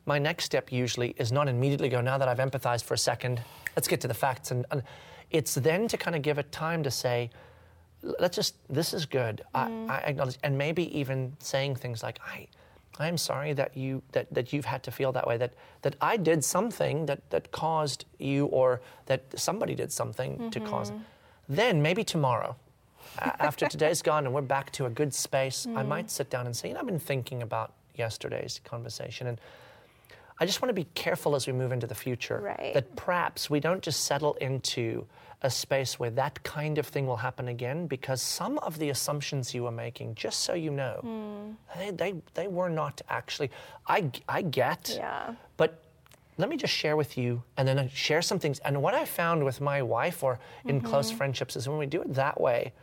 [0.05, 3.41] my next step usually is not immediately go, now that I've empathized for a second,
[3.75, 4.51] let's get to the facts.
[4.51, 4.83] And, and
[5.31, 7.31] it's then to kind of give it time to say,
[8.19, 9.43] let's just, this is good.
[9.53, 9.91] I, mm-hmm.
[9.91, 12.47] I acknowledge, and maybe even saying things like, I,
[12.99, 15.37] I'm sorry that you that, that you've had to feel that way.
[15.37, 20.59] That that I did something that that caused you, or that somebody did something to
[20.61, 20.89] cause.
[20.89, 20.95] it.
[21.49, 22.55] Then maybe tomorrow,
[23.19, 25.89] after today's gone and we're back to a good space, I mm-hmm.
[25.89, 29.39] might sit down and say, you know, I've been thinking about yesterday's conversation, and
[30.39, 32.73] I just want to be careful as we move into the future Right.
[32.73, 35.05] that perhaps we don't just settle into
[35.41, 39.53] a space where that kind of thing will happen again because some of the assumptions
[39.53, 41.79] you were making, just so you know, hmm.
[41.79, 43.51] they, they, they were not actually.
[43.87, 45.35] I, I get, Yeah.
[45.57, 45.81] but
[46.37, 48.59] let me just share with you and then share some things.
[48.59, 51.17] And what I found with my wife or in close mm-hmm.
[51.17, 52.73] friendships is when we do it that way,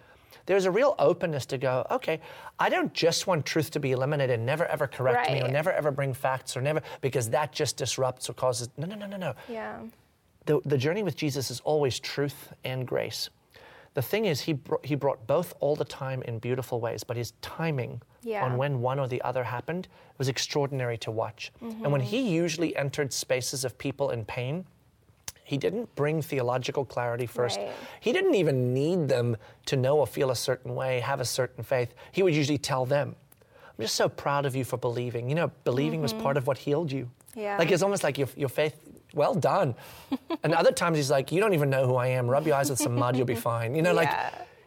[0.46, 2.20] there's a real openness to go, okay,
[2.58, 5.72] I don't just want truth to be eliminated and never ever correct me or never
[5.72, 8.68] ever bring facts or never, because that just disrupts or causes.
[8.76, 9.80] No, no, no, no, no Yeah.
[10.46, 13.30] the, the journey with Jesus is always truth and grace.
[13.94, 17.16] The thing is, he, br- he brought both all the time in beautiful ways, but
[17.16, 18.44] his timing Yeah.
[18.44, 21.52] on when one or the other happened was extraordinary to watch.
[21.60, 22.34] And when he mm-hmm.
[22.34, 24.64] usually entered spaces of people in pain,
[25.52, 27.58] he didn't bring theological clarity first.
[27.58, 27.70] Right.
[28.00, 29.36] He didn't even need them
[29.66, 31.94] to know or feel a certain way, have a certain faith.
[32.10, 33.14] He would usually tell them,
[33.68, 35.28] I'm just so proud of you for believing.
[35.28, 36.22] You know, believing was mm-hmm.
[36.22, 37.10] part of what healed you.
[37.34, 37.58] Yeah.
[37.58, 38.80] Like it's almost like your, your faith,
[39.12, 39.74] well done.
[40.42, 42.28] and other times he's like, you don't even know who I am.
[42.28, 43.74] Rub your eyes with some mud, you'll be fine.
[43.74, 44.10] You know, like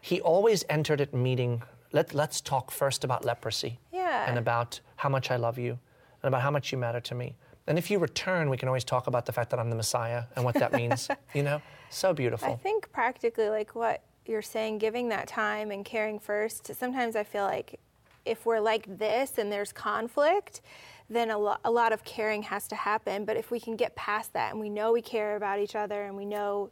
[0.01, 3.79] he always entered at meeting, let, let's talk first about leprosy.
[3.91, 4.29] Yeah.
[4.29, 5.79] And about how much I love you
[6.21, 7.35] and about how much you matter to me.
[7.67, 10.25] And if you return, we can always talk about the fact that I'm the Messiah
[10.35, 11.07] and what that means.
[11.33, 12.49] you know, so beautiful.
[12.53, 16.73] I think practically, like what you're saying, giving that time and caring first.
[16.75, 17.79] Sometimes I feel like
[18.25, 20.61] if we're like this and there's conflict,
[21.09, 23.25] then a, lo- a lot of caring has to happen.
[23.25, 26.03] But if we can get past that and we know we care about each other
[26.05, 26.69] and we know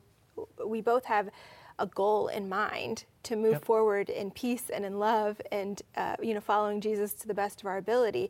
[0.65, 1.29] we both have
[1.79, 3.65] a goal in mind to move Yep.
[3.65, 7.61] forward in peace and in love and uh, you know following Jesus to the best
[7.61, 8.29] of our ability.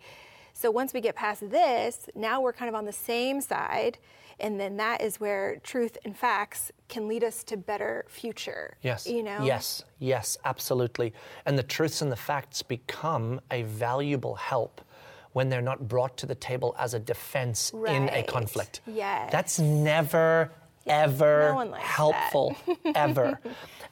[0.54, 3.98] So once we get past this, now we're kind of on the same side,
[4.40, 8.78] and then that is where truth and facts can lead us to better future.
[8.82, 9.08] Yes.
[9.08, 9.44] You know.
[9.44, 11.14] Yes, yes, absolutely.
[11.46, 14.82] And the truths and the facts become a valuable help
[15.34, 18.28] when they're not brought to the table as a defense in a Right.
[18.28, 18.82] conflict.
[18.86, 19.32] Yes.
[19.32, 20.52] That's never,
[20.86, 21.90] ever No one likes that.
[21.90, 22.56] helpful,
[22.96, 23.40] ever.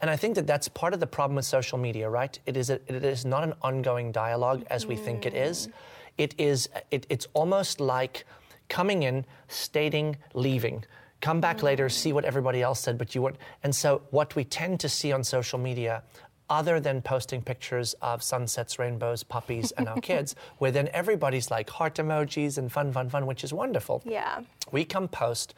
[0.02, 2.38] And I think that that's part of the problem with social media, right?
[2.46, 5.68] It is, a, it is not an ongoing dialogue as we think it is.
[5.68, 5.72] Mm.
[6.18, 8.26] It is, it, it's almost like
[8.70, 10.86] coming in, stating, leaving.
[11.22, 13.38] Come back later, see what everybody else said, but you weren't.
[13.64, 16.04] And so, what we tend to see on social media,
[16.50, 21.70] other than posting pictures of sunsets, rainbows, puppies, and our kids, where then everybody's like
[21.70, 24.42] heart emojis and fun, fun, fun, which is wonderful Yeah.
[24.72, 25.54] we come post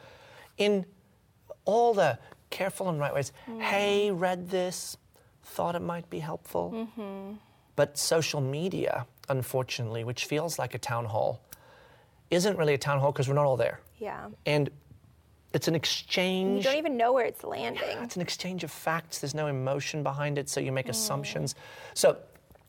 [0.58, 0.84] in
[1.64, 2.18] all the
[2.50, 3.32] careful and right ways.
[3.58, 4.96] Hey, read this,
[5.42, 6.72] thought it might be helpful.
[6.98, 7.36] Mm-hmm.
[7.74, 11.40] But social media, unfortunately, which feels like a town hall,
[12.30, 13.80] isn't really a town hall because we're not all there.
[13.98, 14.28] Yeah.
[14.46, 14.70] And
[15.52, 16.64] it's an exchange.
[16.64, 17.98] You don't even know where it's landing.
[18.02, 19.20] It's an exchange of facts.
[19.20, 20.90] There's no emotion behind it, so you make mm.
[20.90, 21.54] assumptions.
[21.94, 22.16] So,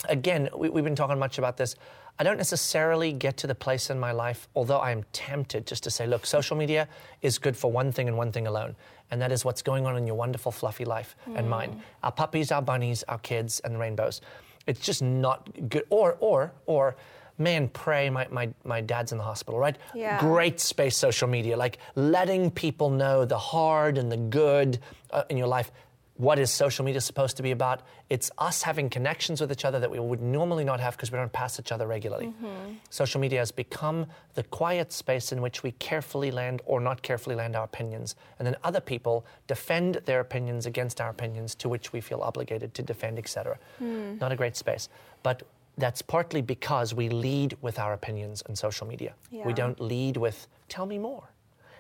[0.08, 1.76] again, we, we've been talking much about this.
[2.18, 5.84] I don't necessarily get to the place in my life, although I am tempted just
[5.84, 6.88] to say, look, social media
[7.22, 8.76] is good for one thing and one thing alone,
[9.12, 11.50] and that is what's going on in your wonderful, fluffy life and mm.
[11.50, 11.82] mine.
[12.04, 14.22] Our puppies, our bunnies, our kids, and the rainbows.
[14.68, 15.86] It's just not good.
[15.90, 16.96] Or, or, or,
[17.38, 19.78] man, pray, my, my, my dad's in the hospital, right?
[19.94, 20.20] Yeah.
[20.20, 24.80] Great space social media, like letting people know the hard and the good
[25.12, 25.72] uh, in your life.
[26.18, 27.82] What is social media supposed to be about?
[28.10, 31.18] It's us having connections with each other that we would normally not have because we
[31.18, 32.28] don't pass each other regularly.
[32.28, 32.76] Mm-hmm.
[32.90, 37.36] Social media has become the quiet space in which we carefully land or not carefully
[37.36, 38.16] land our opinions.
[38.40, 42.74] And then other people defend their opinions against our opinions to which we feel obligated
[42.76, 43.58] to defend, etc.
[43.80, 44.18] Hmm.
[44.18, 44.88] Not a great space.
[45.22, 45.44] But
[45.78, 49.16] that's partly because we lead with our opinions on social media.
[49.32, 51.24] We don't lead with, tell me more.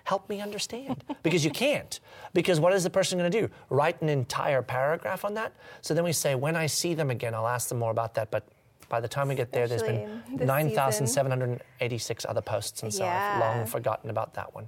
[0.05, 1.03] Help me understand.
[1.23, 1.99] because you can't.
[2.33, 3.49] Because what is the person going to do?
[3.69, 5.51] Write an entire paragraph on that?
[5.81, 8.31] So then we say, when I see them again, I'll ask them more about that.
[8.31, 8.47] But
[8.87, 12.83] by the time we get there, there's been 9,786 other posts.
[12.83, 14.67] And so I've long forgotten about that one.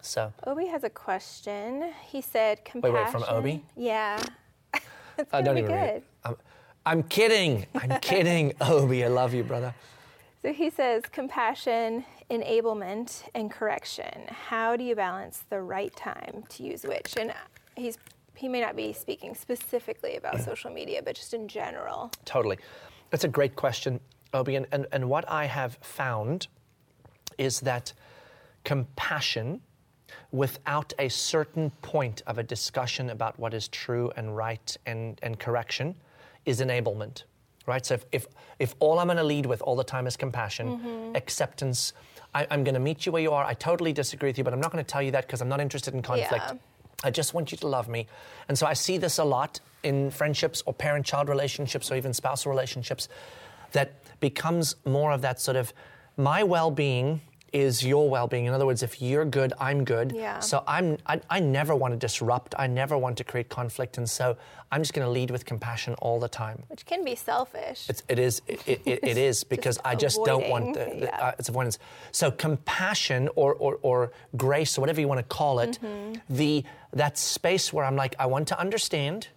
[0.00, 1.92] So, Obi has a question.
[2.06, 2.94] He said, compassion.
[2.94, 3.62] wait, wait, from Obi?
[3.76, 4.22] Yeah.
[4.74, 4.82] it's
[5.18, 6.04] I gonna don't be even read it.
[6.24, 6.36] I'm,
[6.86, 7.66] I'm kidding.
[7.74, 8.54] I'm kidding.
[8.60, 9.74] Obi, I love you, brother.
[10.42, 14.26] So he says, compassion, enablement, and correction.
[14.28, 17.16] How do you balance the right time to use which?
[17.16, 17.32] And
[17.76, 17.98] he's
[18.34, 22.10] he may not be speaking specifically about social media, but just in general.
[22.24, 22.58] Totally.
[23.10, 24.00] That's a great question,
[24.34, 24.56] Obi.
[24.56, 26.48] And, and, and what I have found
[27.38, 27.92] is that
[28.64, 29.60] compassion
[30.32, 35.38] without a certain point of a discussion about what is true and right and, and
[35.38, 35.94] correction
[36.44, 37.24] is enablement.
[37.66, 37.84] Right?
[37.84, 38.26] So if, if,
[38.58, 41.16] if all I'm going to lead with all the time is compassion, mm-hmm.
[41.16, 41.92] acceptance,
[42.34, 43.44] I, I'm going to meet you where you are.
[43.44, 45.48] I totally disagree with you, but I'm not going to tell you that because I'm
[45.48, 46.44] not interested in conflict.
[46.46, 46.54] Yeah.
[47.04, 48.06] I just want you to love me.
[48.48, 52.12] And so I see this a lot in friendships or parent child relationships or even
[52.14, 53.08] spousal relationships
[53.72, 55.72] that becomes more of that sort of
[56.16, 57.20] my well being
[57.56, 58.44] is your well being.
[58.44, 60.12] In other words, if you're good, I'm good.
[60.14, 60.40] Yeah.
[60.40, 63.96] So I'm, I, I never want to disrupt, I never want to create conflict.
[63.98, 64.36] And so
[64.70, 66.62] I'm just going to lead with compassion all the time.
[66.68, 67.88] Which can be selfish.
[67.88, 68.42] It's, it is.
[68.46, 71.26] It, it, it is because I just don't want the, the yeah.
[71.28, 71.78] uh, it's avoidance.
[72.12, 76.34] So compassion or, or or grace or whatever you want to call it, Mm-hmm.
[76.34, 79.28] the that space where I'm like I want to understand,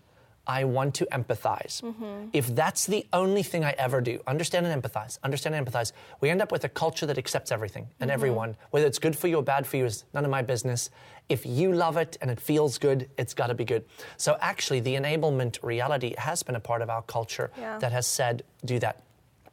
[0.57, 1.73] I want to empathize.
[1.83, 2.29] Mm-hmm.
[2.33, 6.29] If that's the only thing I ever do, understand and empathize, understand and empathize, we
[6.33, 8.13] end up with a culture that accepts everything and Mm-hmm.
[8.19, 10.89] everyone, whether it's good for you or bad for you is none of my business.
[11.35, 13.83] If you love it and it feels good, it's got to be good.
[14.17, 17.77] So actually, the enablement reality has been a part of our culture Yeah.
[17.83, 18.95] that has said do that.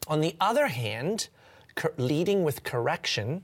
[0.09, 1.29] On the other hand,
[1.81, 3.43] cor- leading with correction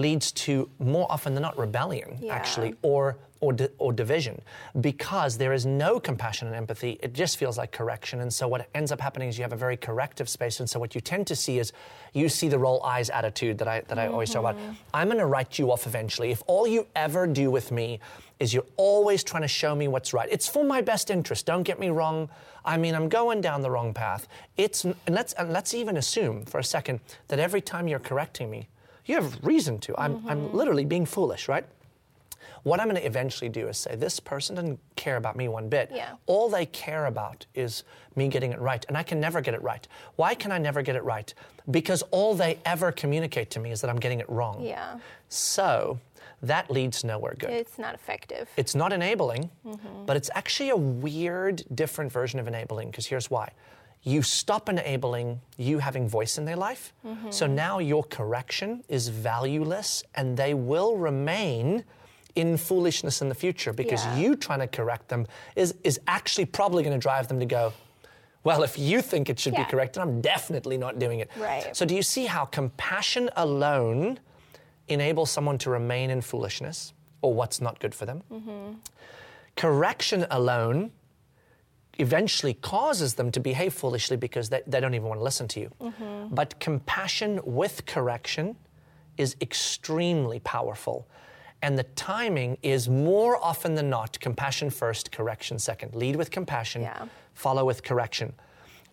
[0.00, 2.34] leads to more often than not rebellion, Yeah.
[2.34, 4.42] actually, or or, di- or division,
[4.80, 6.98] because there is no compassion and empathy.
[7.00, 9.56] It just feels like correction, and so what ends up happening is you have a
[9.56, 11.72] very corrective space, and so what you tend to see is
[12.12, 14.56] you see the roll eyes attitude that I that I always talk about.
[14.56, 14.72] Mm-hmm.
[14.92, 16.32] I'm going to write you off eventually.
[16.32, 18.00] If all you ever do with me
[18.40, 21.46] is you're always trying to show me what's right, it's for my best interest.
[21.46, 22.28] Don't get me wrong.
[22.64, 24.26] I mean, I'm going down the wrong path.
[24.56, 28.50] It's and let's and let's even assume for a second that every time you're correcting
[28.50, 28.66] me,
[29.08, 29.98] you have reason to.
[29.98, 31.64] I'm, I'm literally being foolish, right?
[32.64, 35.68] What I'm going to eventually do is say, this person doesn't care about me one
[35.68, 35.90] bit.
[35.92, 36.14] Yeah.
[36.26, 37.84] All they care about is
[38.16, 38.84] me getting it right.
[38.88, 39.86] And I can never get it right.
[40.16, 41.32] Why can I never get it right?
[41.70, 44.62] Because all they ever communicate to me is that I'm getting it wrong.
[44.62, 44.98] yeah.
[45.28, 46.00] So
[46.42, 47.50] that leads nowhere good.
[47.50, 48.48] It's not effective.
[48.56, 50.04] It's not enabling, mm-hmm.
[50.06, 53.52] but it's actually a weird, different version of enabling because here's why.
[54.02, 56.92] You stop enabling you having voice in their life.
[57.04, 57.30] Mm-hmm.
[57.30, 61.84] So now your correction is valueless and they will remain
[62.34, 64.16] in foolishness in the future because Yeah.
[64.18, 67.72] you trying to correct them is, is actually probably going to drive them to go,
[68.44, 69.64] well, if you think it should Yeah.
[69.64, 71.28] be corrected, I'm definitely not doing it.
[71.36, 71.76] Right.
[71.76, 74.20] So do you see how compassion alone
[74.86, 78.22] enables someone to remain in foolishness or what's not good for them?
[78.30, 78.74] Mm-hmm.
[79.56, 80.92] Correction alone
[81.98, 85.60] eventually causes them to behave foolishly because they, they don't even want to listen to
[85.60, 85.70] you.
[85.80, 86.34] Mm-hmm.
[86.34, 88.56] But compassion with correction
[89.16, 91.08] is extremely powerful.
[91.60, 95.94] And the timing is more often than not compassion first, correction second.
[95.94, 97.06] Lead with compassion, Yeah.
[97.34, 98.32] follow with correction.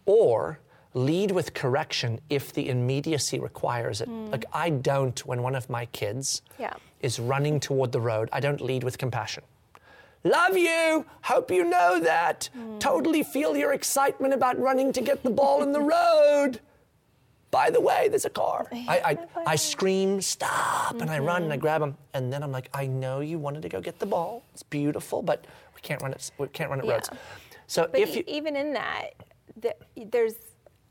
[0.08, 0.60] Or
[0.95, 4.10] lead with correction if the immediacy requires it.
[4.10, 4.32] Mm.
[4.32, 6.74] Like I don't when one of my kids Yeah.
[7.01, 9.43] is running toward the road, I don't lead with compassion.
[10.26, 11.05] Love you.
[11.21, 12.49] Hope you know that.
[12.80, 16.59] Totally feel your excitement about running to get the ball in the road.
[17.51, 18.67] By the way, there's a car.
[18.73, 21.61] I, I, I scream, stop, and I run and I mm-hmm.
[21.61, 21.95] grab him.
[22.13, 24.43] And then I'm like, I know you wanted to go get the ball.
[24.51, 25.45] It's beautiful, but
[25.76, 26.32] we can't run it.
[26.39, 26.93] We can't run it Yeah.
[26.93, 27.09] roads.
[27.67, 29.11] So But if you, even in that,
[29.61, 29.76] th-
[30.11, 30.34] there's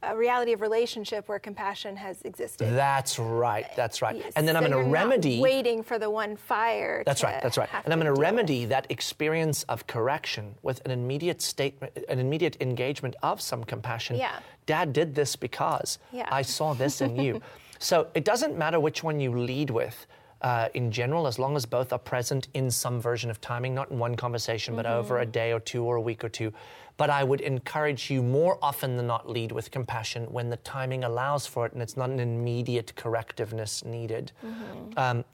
[0.07, 2.74] a reality of relationship where compassion has existed.
[2.74, 4.16] that's right, that's right.
[4.16, 5.40] Yes, And then I'm going to remedy.
[5.40, 7.02] waiting for the one fire.
[7.07, 7.42] That's right.
[7.42, 7.68] That's right.
[7.84, 8.22] And I'm going to deal with.
[8.22, 14.16] remedy that experience of correction with an immediate statement, an immediate engagement of some compassion.
[14.16, 14.38] Yeah.
[14.66, 16.28] Dad did this because Yeah.
[16.30, 17.40] I saw this in you.
[17.78, 20.07] so it doesn't matter which one you lead with.
[20.42, 23.90] Uh, in general, as long as both are present in some version of timing, not
[23.90, 25.22] in one conversation, but over Mm-hmm.
[25.22, 26.52] a day or two or a week or two.
[26.97, 31.03] But I would encourage you more often than not lead with compassion when the timing
[31.03, 34.30] allows for it and it's not an immediate correctiveness needed.
[34.45, 34.99] Mm-hmm.
[34.99, 35.24] Um,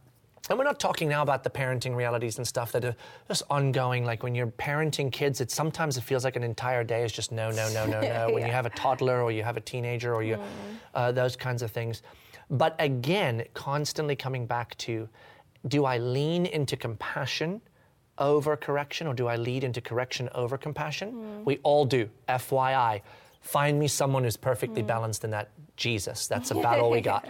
[0.48, 2.96] and we're not talking now about the parenting realities and stuff that are
[3.28, 4.04] just ongoing.
[4.04, 7.30] Like when you're parenting kids, it sometimes it feels like an entire day is just
[7.30, 8.30] no, no, no, no, no.
[8.32, 10.38] When you have a toddler or you have a teenager or you,
[10.94, 12.02] uh, those kinds of things.
[12.50, 15.08] But again, constantly coming back to,
[15.68, 17.60] do I lean into compassion
[18.20, 21.44] over correction or do I lead into correction over compassion?
[21.44, 22.08] We all do.
[22.28, 23.00] FYI,
[23.40, 25.48] find me someone who's perfectly balanced in that.
[25.76, 27.26] Jesus, that's about all we got.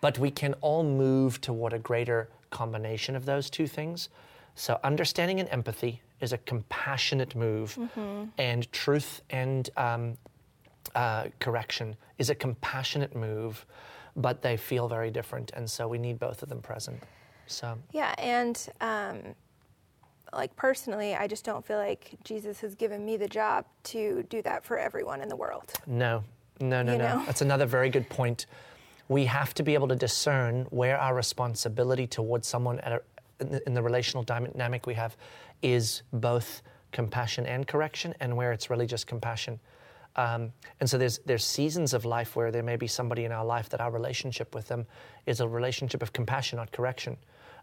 [0.00, 4.08] But we can all move toward a greater combination of those two things.
[4.54, 7.78] So, understanding and empathy is a compassionate move,
[8.38, 10.16] and truth and um,
[10.94, 13.64] uh, correction is a compassionate move,
[14.16, 15.52] but they feel very different.
[15.54, 17.02] And so, we need both of them present.
[17.46, 19.34] So, Yeah, and um,
[20.32, 24.42] like personally, I just don't feel like Jesus has given me the job to do
[24.42, 25.72] that for everyone in the world.
[25.86, 26.24] no,
[26.60, 27.16] no, no, You no.
[27.18, 27.26] know?
[27.26, 28.46] That's another very good point.
[29.08, 33.02] We have to be able to discern where our responsibility towards someone at a,
[33.40, 35.16] in, the, in the relational dynamic we have
[35.62, 36.62] is both
[36.92, 39.58] compassion and correction, and where it's really just compassion.
[40.16, 43.44] Um, and so there's there's seasons of life where there may be somebody in our
[43.44, 44.86] life that our relationship with them
[45.26, 47.16] is a relationship of compassion, not correction.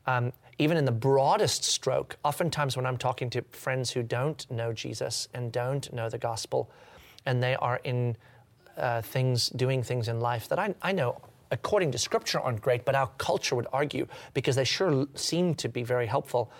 [0.07, 4.73] Um, even in the broadest stroke, oftentimes when I'm talking to friends who don't know
[4.73, 6.71] Jesus and don't know the gospel,
[7.25, 8.15] and they are in
[8.77, 12.85] uh, things, doing things in life that I, I know, according to scripture, aren't great,
[12.85, 16.51] but our culture would argue because they sure seem to be very helpful.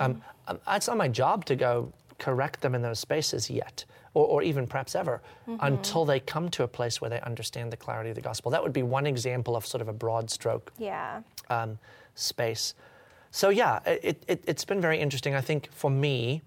[0.00, 3.84] Um, um, it's not my job to go correct them in those spaces yet,
[4.14, 5.20] or, or even perhaps ever,
[5.60, 8.50] until they come to a place where they understand the clarity of the gospel.
[8.50, 11.20] That would be one example of sort of a broad stroke Yeah.
[11.50, 11.78] um,
[12.14, 12.74] space.
[13.32, 15.34] So yeah, it, it, it's been very interesting.
[15.34, 16.42] I think for me,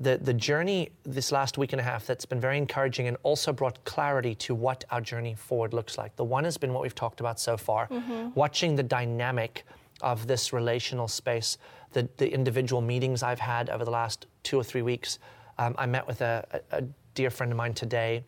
[0.00, 3.52] the, the journey this last week and a half that's been very encouraging and also
[3.52, 6.16] brought clarity to what our journey forward looks like.
[6.16, 7.88] The one has been what we've talked about so far,
[8.34, 9.64] watching the dynamic
[10.00, 11.58] of this relational space,
[11.92, 15.18] the, the individual meetings I've had over the last two or three weeks.
[15.58, 16.82] Um, I met with a, a,
[17.14, 18.24] dear friend of mine today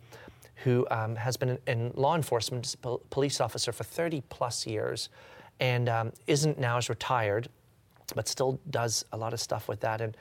[0.57, 2.77] who um, has been in, law enforcement, as
[3.11, 5.09] police officer for 30 plus years,
[5.59, 7.49] and um, isn't now is retired,
[8.15, 10.01] but still does a lot of stuff with that.
[10.01, 10.17] And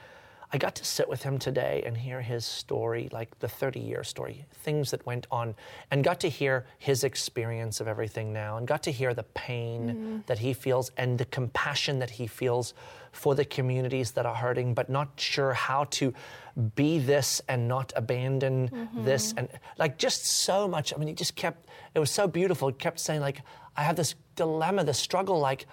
[0.53, 4.03] I got to sit with him today and hear his story, like the 30 year
[4.03, 5.55] story, things that went on,
[5.89, 9.87] and got to hear his experience of everything now, and got to hear the pain
[9.87, 10.17] mm-hmm.
[10.25, 12.73] that he feels and the compassion that he feels
[13.13, 16.13] for the communities that are hurting, but not sure how to
[16.75, 19.05] be this and not abandon mm-hmm.
[19.05, 19.33] this.
[19.37, 20.93] And like just so much.
[20.93, 22.67] I mean, he just kept, it was so beautiful.
[22.67, 23.41] He kept saying, like,
[23.77, 25.65] I have this dilemma, this struggle, like,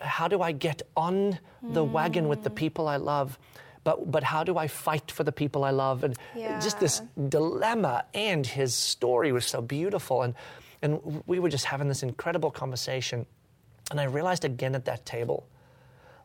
[0.00, 2.56] how do I get on the wagon with the mm.
[2.56, 3.38] people I love?
[3.84, 6.04] But, but how do I fight for the people I love?
[6.04, 6.16] And
[6.60, 8.04] just this dilemma.
[8.14, 10.22] And his story was so beautiful.
[10.22, 10.34] And,
[10.82, 13.26] and we were just having this incredible conversation.
[13.90, 15.46] And I realized again at that table,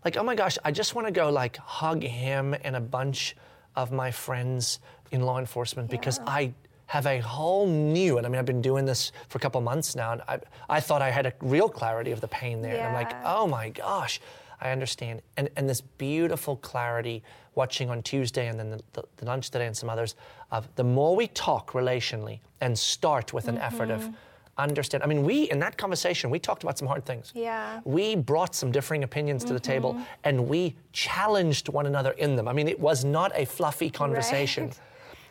[0.06, 3.36] like, oh my gosh, I just want to go like hug him and a bunch
[3.76, 4.80] of my friends
[5.12, 6.54] in law enforcement because I
[6.90, 9.96] have a whole new, and I mean, I've been doing this for a couple months
[9.96, 12.78] now, and I, I thought I had a real clarity of the pain there.
[12.78, 14.20] And I'm like, oh my gosh,
[14.60, 15.22] I understand.
[15.38, 17.22] And, and this beautiful clarity
[17.54, 20.16] watching on Tuesday and then the, the, the lunch today and some others
[20.50, 24.14] of the more we talk relationally and start with an effort of mm-hmm.
[24.58, 25.04] understand.
[25.04, 27.32] I mean, we, in that conversation, we talked about some hard things.
[27.36, 27.82] Yeah.
[27.86, 30.04] We brought some differing opinions to the table mm-hmm.
[30.24, 32.48] and we challenged one another in them.
[32.48, 34.80] I mean, it was not a fluffy conversation, Right.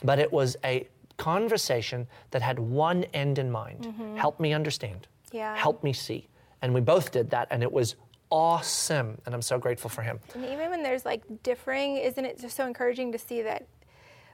[0.05, 0.87] but it was a
[1.19, 4.17] conversation that had one end in mind mm-hmm.
[4.17, 5.55] help me understand, Yeah.
[5.57, 6.29] help me see.
[6.63, 7.97] And we both did that, and it was
[8.31, 9.21] awesome.
[9.27, 10.21] And I'm so grateful for him.
[10.35, 13.67] And even when there's like differing, isn't it just so encouraging to see that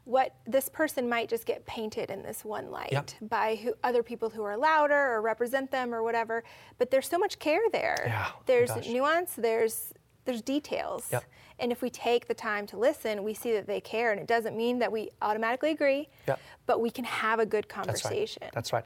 [0.05, 3.11] what this person might just get painted in this one light Yep.
[3.23, 6.45] by who, other people who are louder or represent them or whatever.
[6.77, 8.05] But there's so much care there.
[8.07, 9.33] Yeah, there's nuance.
[9.35, 11.09] There's there's details.
[11.13, 11.25] Yep.
[11.61, 14.27] And if we take the time to listen, we see that they care, and it
[14.27, 16.09] doesn't mean that we automatically agree.
[16.27, 16.41] Yep.
[16.67, 17.87] But we can have a good That's right.
[17.87, 18.43] conversation.
[18.53, 18.85] That's right.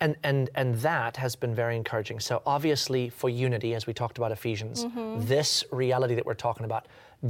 [0.00, 2.20] And, and, and that has been very encouraging.
[2.20, 5.26] So, obviously, for unity, as we talked about Ephesians, Mm-hmm.
[5.26, 6.86] this reality that we're talking about,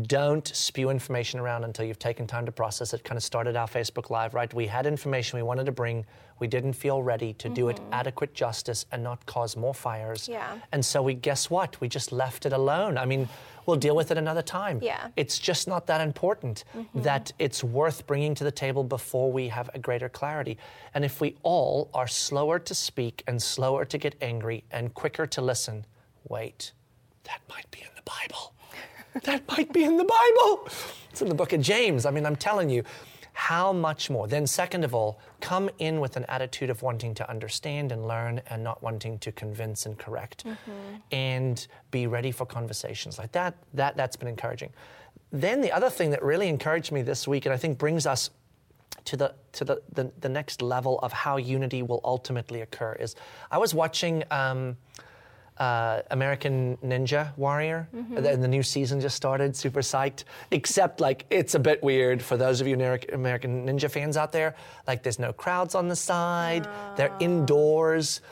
[0.07, 3.03] don't spew information around until you've taken time to process it.
[3.03, 4.53] Kind of started our Facebook Live, right?
[4.55, 6.07] We had information we wanted to bring.
[6.39, 10.23] We didn't feel ready to do it adequate justice and not cause more fires.
[10.23, 10.33] Mm-hmm.
[10.33, 10.59] Yeah.
[10.71, 11.81] And so we guess what?
[11.81, 12.99] We just left it alone.
[12.99, 13.29] I mean,
[13.67, 14.79] we'll deal with it another time.
[14.81, 15.09] Yeah.
[15.17, 16.65] It's just not that important
[16.95, 20.57] that it's worth bringing to the table before we have a greater clarity.
[20.95, 25.27] And if we all are slower to speak and slower to get angry and quicker
[25.27, 25.85] to listen,
[26.29, 26.73] wait,
[27.25, 28.55] that might be in the Bible.
[29.23, 30.69] That might be in the Bible.
[31.11, 32.07] It's in the book of James.
[32.07, 32.85] I mean, I'm telling you,
[33.33, 34.27] how much more?
[34.29, 38.43] Then, second of all, come in with an attitude of wanting to understand and learn
[38.49, 40.45] and not wanting to convince and correct.
[41.11, 43.55] And be ready for conversations like that.
[43.75, 44.73] That that's been encouraging.
[45.33, 48.31] Then the other thing that really encouraged me this week, and I think brings us
[49.05, 53.17] to the to the, the, the next level of how unity will ultimately occur is
[53.51, 54.77] I was watching um,
[55.61, 57.87] uh, American Ninja Warrior.
[57.93, 59.55] and the new season just started.
[59.55, 60.25] Super psyched.
[60.51, 62.75] Except like it's a bit weird for those of you
[63.13, 64.57] American Ninja fans out there.
[64.89, 66.67] Like there's no crowds on the side.
[66.97, 68.23] They're indoors,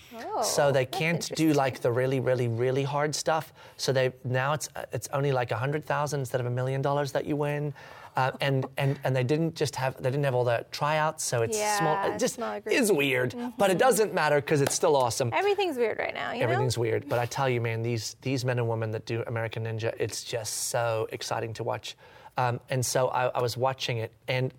[0.43, 3.53] so Oh, they can't do like the really really really hard stuff.
[3.77, 7.13] So they now it's it's only like a hundred thousand instead of a million dollars
[7.13, 7.75] that you win.
[8.19, 11.43] Uh, and, and and they didn't just have they didn't have all the tryouts, so
[11.43, 11.95] it's small.
[11.95, 12.37] Yeah, It just
[12.73, 15.31] is weird, but it doesn't matter because it's still awesome.
[15.33, 16.33] Everything's weird right now.
[16.33, 16.81] You Everything's know?
[16.81, 19.95] weird, but I tell you, man, these these men and women that do American Ninja,
[20.01, 21.97] it's just so exciting to watch.
[22.37, 24.53] Um, and so I, I was watching it, and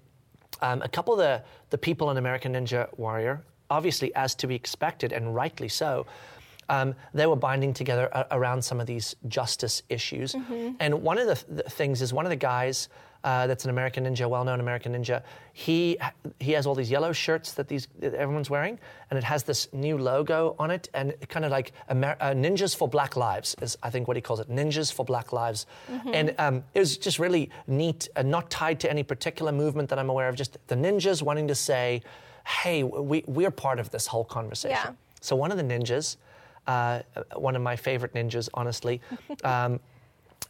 [0.62, 4.56] um, a couple of the the people in American Ninja Warrior, obviously as to be
[4.56, 6.06] expected, and rightly so.
[6.70, 10.34] Um, they were binding together a- around some of these justice issues,
[10.80, 12.88] and one of the, th- the things is one of the guys
[13.24, 15.22] uh, that's an American Ninja, well-known American Ninja.
[15.54, 15.98] He
[16.40, 19.68] he has all these yellow shirts that these that everyone's wearing, and it has this
[19.74, 23.78] new logo on it, and kind of like Amer- uh, Ninjas for Black Lives is
[23.84, 25.66] I think what he calls it, Ninjas for Black Lives,
[26.14, 30.00] and um, it was just really neat and not tied to any particular movement that
[30.00, 30.36] I'm aware of.
[30.36, 32.02] Just the ninjas wanting to say,
[32.48, 34.94] "Hey, we we're part of this whole conversation." Yeah.
[35.20, 36.16] So one of the ninjas,
[36.68, 37.02] uh,
[37.36, 39.02] one of my favorite ninjas, honestly.
[39.44, 39.80] Um,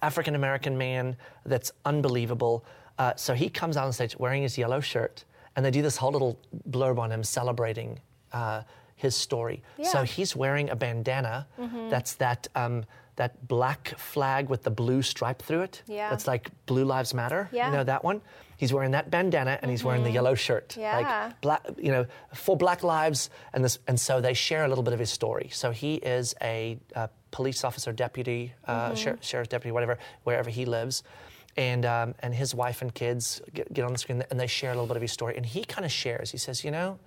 [0.02, 2.66] African American man that's unbelievable.
[2.98, 5.24] Uh, so he comes out on stage wearing his yellow shirt,
[5.56, 6.38] and they do this whole little
[6.70, 8.00] blurb on him celebrating
[8.34, 8.62] uh,
[8.96, 9.64] his story.
[9.78, 9.90] So Yeah.
[9.90, 10.06] Mm-hmm.
[10.06, 11.48] he's wearing a bandana
[11.90, 12.86] that's that um,
[13.16, 15.84] that black flag with the blue stripe through it.
[15.88, 16.10] Yeah.
[16.10, 17.50] That's like Blue Lives Matter.
[17.52, 17.68] Yeah.
[17.68, 18.22] You know that one?
[18.56, 20.76] He's wearing that bandana and he's wearing the yellow shirt.
[20.78, 20.98] Yeah.
[20.98, 24.84] Like black, you know, for Black Lives, and this, and so they share a little
[24.84, 25.50] bit of his story.
[25.52, 30.66] So he is a, uh police officer, deputy, uh, sher- sheriff's deputy, whatever, wherever he
[30.66, 31.04] lives,
[31.58, 34.72] and um, and his wife and kids get, get on the screen and they share
[34.72, 35.36] a little bit of his story.
[35.36, 36.32] And he kind of shares.
[36.32, 37.00] He says, you know,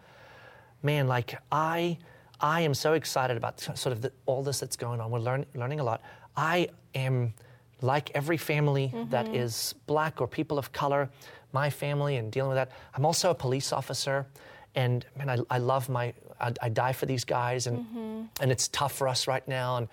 [0.82, 1.98] man, like I,
[2.40, 5.10] I am so excited about sort of the, all this that's going on.
[5.10, 6.02] We're learn, learning a lot.
[6.36, 7.34] I am
[7.80, 11.08] like every family that is black or people of color,
[11.52, 12.70] my family and dealing with that.
[12.94, 14.26] I'm also a police officer,
[14.74, 16.14] and man, I, I love my.
[16.40, 19.76] I, I die for these guys, and and it's tough for us right now.
[19.76, 19.88] And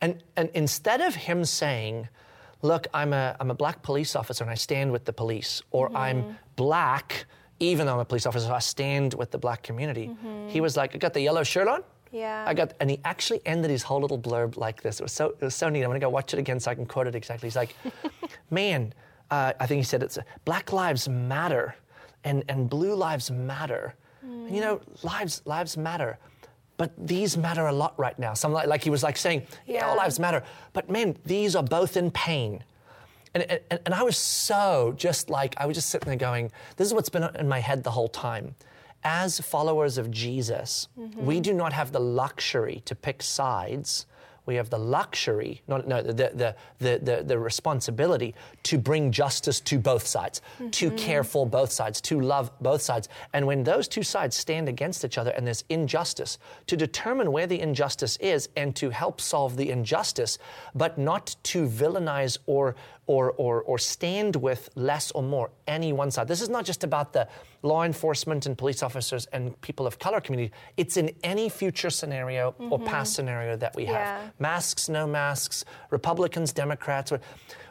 [0.00, 2.08] and and instead of him saying,
[2.62, 5.88] "Look, I'm a I'm a black police officer and I stand with the police," or
[5.88, 5.96] mm-hmm.
[5.96, 7.26] "I'm black."
[7.58, 10.08] Even though I'm a police officer, I stand with the black community.
[10.08, 10.48] Mm-hmm.
[10.48, 11.82] He was like, I got the yellow shirt on.
[12.12, 12.44] Yeah.
[12.46, 15.00] I got, and he actually ended his whole little blurb like this.
[15.00, 15.82] It was so, it was so neat.
[15.82, 17.46] I'm gonna go watch it again so I can quote it exactly.
[17.46, 17.74] He's like,
[18.50, 18.92] "Man,
[19.30, 21.74] uh, I think he said it's Black Lives Matter,
[22.24, 23.94] and and Blue Lives Matter.
[24.22, 24.64] And, you mm.
[24.64, 26.18] know, lives lives matter,
[26.76, 28.34] but these matter a lot right now.
[28.34, 31.62] Some like, like he was like saying, yeah, all lives matter, but man, these are
[31.62, 32.62] both in pain.
[33.34, 36.86] And, and, and I was so just like, I was just sitting there going, this
[36.86, 38.54] is what's been in my head the whole time.
[39.04, 41.24] As followers of Jesus, mm-hmm.
[41.24, 44.06] we do not have the luxury to pick sides.
[44.46, 48.34] We have the luxury, not, no, the, the, the, the, the responsibility
[48.64, 50.40] to bring justice to both sides,
[50.70, 50.96] to mm-hmm.
[50.96, 53.08] care for both sides, to love both sides.
[53.32, 57.46] And when those two sides stand against each other and there's injustice, to determine where
[57.46, 60.38] the injustice is and to help solve the injustice,
[60.74, 62.76] but not to villainize or
[63.06, 66.26] or, or, or stand with less or more any one side.
[66.26, 67.28] This is not just about the
[67.62, 70.52] law enforcement and police officers and people of color community.
[70.76, 72.86] It's in any future scenario or mm-hmm.
[72.86, 73.94] past scenario that we have.
[73.94, 74.28] Yeah.
[74.38, 77.12] Masks, no masks, Republicans, Democrats.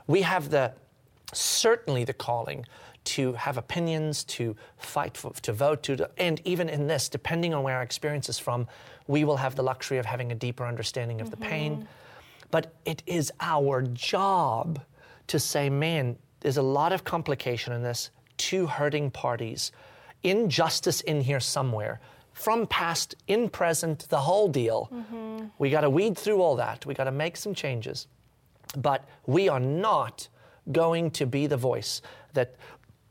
[0.08, 0.74] We have the
[1.34, 2.66] certainly the calling
[3.04, 7.62] to have opinions, to fight, for, to vote, to, and even in this, depending on
[7.62, 8.68] where our experience is from,
[9.08, 11.74] we will have the luxury of having a deeper understanding of the pain.
[11.74, 11.86] Mm-hmm.
[12.50, 14.82] But it is our job
[15.28, 19.72] to say, man, there's a lot of complication in this, two hurting parties,
[20.24, 22.00] injustice in here somewhere.
[22.34, 24.90] From past, in present, the whole deal.
[24.94, 25.46] Mm-hmm.
[25.58, 26.86] We got to weed through all that.
[26.86, 28.08] We got to make some changes.
[28.76, 30.28] But we are not
[30.72, 32.02] going to be the voice
[32.34, 32.56] that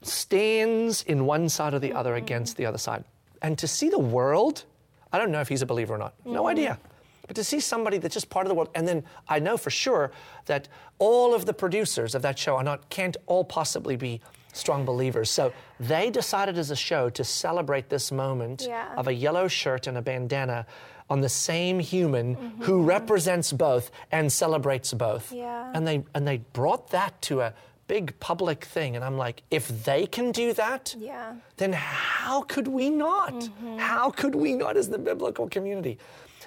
[0.02, 2.24] stands in one side or the other mm-hmm.
[2.24, 3.04] against the other side.
[3.40, 4.64] And to see the world,
[5.12, 6.46] I don't know if he's a believer or not, no mm-hmm.
[6.48, 6.78] idea.
[7.26, 9.70] But to see somebody that's just part of the world, and then I know for
[9.70, 10.10] sure
[10.46, 10.68] that
[10.98, 14.20] all of the producers of that show are not, can't all possibly be
[14.52, 15.30] strong believers.
[15.30, 18.94] So they decided as a show to celebrate this moment Yeah.
[18.96, 20.66] of a yellow shirt and a bandana
[21.10, 22.86] on the same human who mm-hmm.
[22.86, 25.32] represents both and celebrates both.
[25.32, 25.70] Yeah.
[25.74, 27.52] And they and they brought that to a
[27.86, 31.34] big public thing and I'm like if they can do that Yeah.
[31.58, 33.34] then how could we not?
[33.34, 33.76] Mm-hmm.
[33.78, 35.98] How could we not as the biblical community?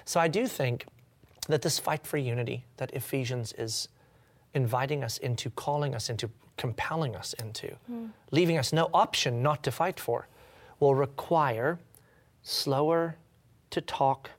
[0.08, 0.86] So I do think
[1.48, 3.88] that this fight for unity that Ephesians is
[4.54, 8.06] inviting us into, calling us into, compelling us into, hmm.
[8.30, 10.26] leaving us no option not to fight for,
[10.80, 11.78] will require
[12.42, 13.16] slower
[13.68, 14.30] to talk,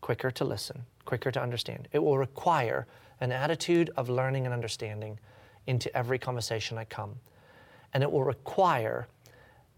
[0.00, 1.88] quicker to listen, quicker to understand.
[1.90, 2.86] It will require
[3.20, 5.18] an attitude of learning and understanding
[5.66, 7.16] into every conversation I come.
[7.92, 9.08] And it will require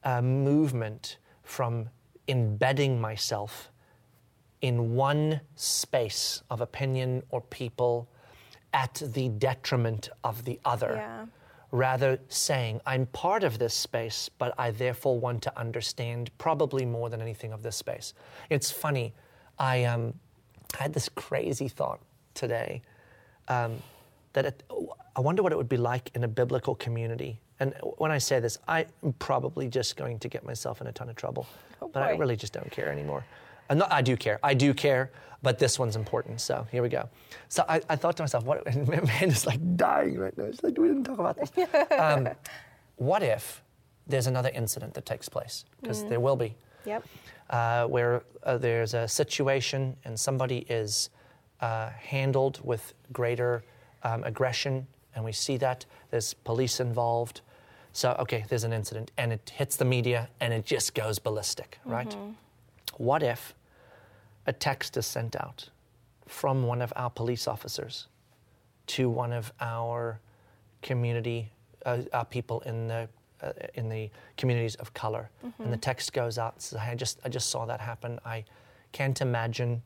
[0.05, 1.88] a movement from
[2.28, 3.70] embedding myself
[4.61, 8.09] in one space of opinion or people
[8.72, 10.94] at the detriment of the other.
[10.96, 11.26] Yeah.
[11.70, 17.11] Rather saying, I'm part of this space, but I therefore want to understand probably more
[17.11, 18.14] than anything of this space.
[18.48, 19.12] It's funny,
[19.59, 20.14] I um,
[20.78, 22.00] had this crazy thought
[22.34, 22.82] today
[23.48, 23.82] um,
[24.32, 24.62] that it,
[25.14, 27.38] I wonder what it would be like in a biblical community.
[27.61, 28.86] And when I say this, I'm
[29.18, 31.46] probably just going to get myself in a ton of trouble.
[31.92, 33.24] but I really just don't care anymore.
[33.68, 34.38] Uh, no, I do care.
[34.42, 35.10] I do care,
[35.42, 36.40] but this one's important.
[36.40, 37.08] So here we go.
[37.48, 38.66] So I, I thought to myself, what?
[38.66, 40.44] And man is like dying right now.
[40.44, 41.50] It's like we didn't talk about this.
[41.98, 42.28] um,
[42.96, 43.62] what if
[44.06, 45.64] there's another incident that takes place?
[45.80, 46.54] Because there will be
[46.84, 47.04] Yep.
[47.50, 51.10] uh, where uh, there's a situation and somebody is
[51.60, 53.62] uh, handled with greater
[54.04, 57.40] um, aggression, and we see that there's police involved.
[57.92, 61.78] So, okay, there's an incident, and it hits the media, and it just goes ballistic,
[61.84, 62.16] right?
[62.96, 63.54] What if
[64.49, 65.68] a text is sent out
[66.26, 68.09] from one of our police officers
[68.86, 70.18] to one of our
[70.82, 71.51] community,
[71.84, 73.09] uh, our people in the
[73.40, 75.30] uh, in the communities of color,
[75.61, 76.61] and the text goes out.
[76.61, 78.18] Says, "Hey, I just I just saw that happen.
[78.24, 78.44] I
[78.92, 79.82] can't imagine."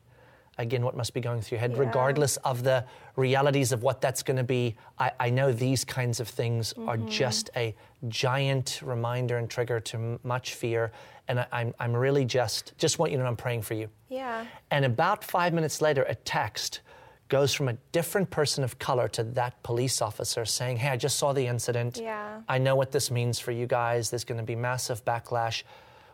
[0.59, 1.79] Again, what must be going through your head, Yeah.
[1.79, 2.85] regardless of the
[3.15, 4.75] realities of what that's going to be.
[4.99, 7.73] I, I know these kinds of things are just a
[8.07, 10.91] giant reminder and trigger to m- much fear,
[11.27, 13.89] and I, I'm, I'm really just just want you to know I'm praying for you.
[14.09, 14.45] Yeah.
[14.71, 16.81] And about five minutes later, a text
[17.29, 21.17] goes from a different person of color to that police officer saying, Hey, I just
[21.17, 21.97] saw the incident.
[22.01, 22.41] Yeah.
[22.47, 24.09] I know what this means for you guys.
[24.09, 25.63] There's going to be massive backlash.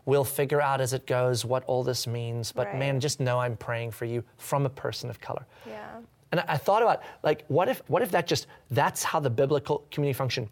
[0.06, 2.52] We'll figure out as it goes what all this means.
[2.52, 2.78] But Right.
[2.80, 5.46] man, just know I'm praying for you from a person of color.
[5.68, 6.00] Yeah.
[6.32, 9.30] And I I thought about like, what if, what if that just, that's how the
[9.32, 10.50] biblical community function?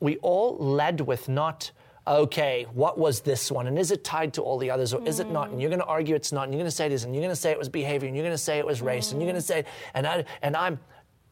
[0.00, 1.70] We all led with not,
[2.06, 3.66] okay, what was this one?
[3.66, 5.48] And is it tied to all the others or is it not?
[5.48, 5.60] And mm.
[5.60, 6.44] you're going to argue it's not.
[6.44, 7.04] And you're going to say it is.
[7.04, 8.08] And you're going to say it was behavior.
[8.08, 9.12] And you're going to say it was race.
[9.12, 9.54] And you're going to mm.
[9.54, 10.78] say, and, I, and I'm,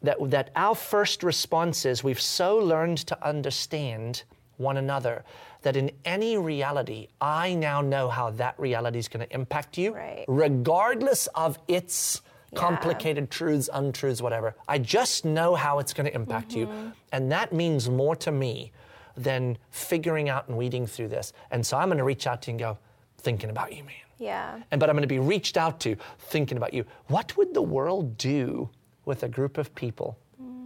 [0.03, 4.23] that, that our first response is we've so learned to understand
[4.57, 5.25] one another
[5.63, 9.95] that in any reality, I now know how that reality is going to impact you,
[9.95, 10.25] Right.
[10.29, 12.23] regardless of its
[12.55, 14.55] complicated truths, untruths, whatever.
[14.67, 16.67] I just know how it's going to impact you.
[16.67, 16.89] Mm-hmm.
[17.13, 18.73] And that means more to me
[19.19, 21.33] than figuring out and weeding through this.
[21.51, 22.79] And so I'm going to reach out to you and go,
[23.19, 23.95] thinking about you, man.
[24.19, 24.61] Yeah.
[24.71, 26.85] And but I'm going to be reached out to thinking about you.
[27.09, 28.71] What would the world do
[29.05, 30.19] with a group of people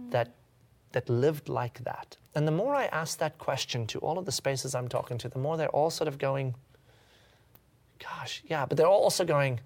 [0.09, 0.29] that
[0.91, 2.17] that lived like that?
[2.35, 5.29] And the more I ask that question to all of the spaces I'm talking to,
[5.29, 6.55] the more they're all sort of going,
[7.99, 9.59] gosh, yeah, but they're all also going,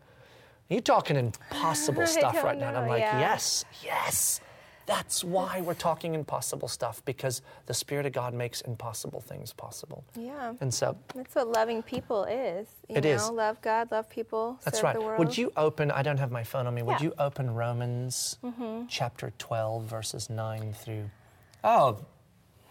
[0.70, 2.70] you're talking impossible stuff right now.
[2.70, 3.20] And I'm like, yeah.
[3.20, 4.42] yes, yes.
[4.88, 10.04] That's why we're talking impossible stuff because the Spirit of God makes impossible things possible.
[10.16, 10.54] Yeah.
[10.62, 12.68] And so That's what loving people is.
[12.90, 13.30] You It know, is.
[13.30, 14.96] love God, love people, That's serve right.
[14.96, 15.20] the world.
[15.20, 16.96] Would you open, I don't have my phone on me, would Yeah.
[16.98, 17.06] Mm-hmm.
[17.06, 18.40] you open Romans
[18.88, 21.10] chapter 12, verses 9 through.
[21.66, 21.98] Oh,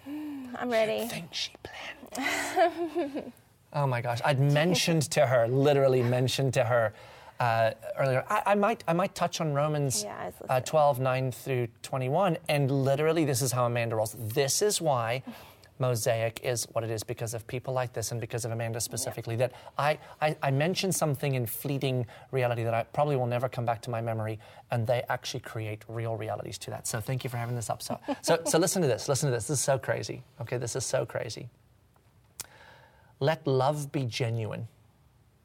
[0.07, 1.07] I'm ready.
[1.09, 3.33] think she planned.
[3.75, 4.21] oh my gosh.
[4.25, 6.95] I'd mentioned to her, literally mentioned to her
[7.41, 8.24] uh, earlier.
[8.28, 12.39] I, I, might, I might touch on Romans Yeah, uh, 12, 9 through 21.
[12.49, 14.16] And literally, this is how Amanda rolls.
[14.18, 15.22] This is why
[15.78, 19.37] Mosaic is what it is because of people like this and because of Amanda specifically.
[19.37, 23.66] That I, I, I mentioned something in fleeting reality that I probably will never come
[23.66, 24.39] back to my memory,
[24.70, 26.87] and they actually create real realities to that.
[26.87, 27.82] So thank you for having this up.
[27.82, 29.09] So, so, so listen to this.
[29.09, 29.49] Listen to this.
[29.49, 30.22] This is so crazy.
[30.41, 31.49] Okay, this is so crazy.
[33.20, 34.68] Let love be genuine.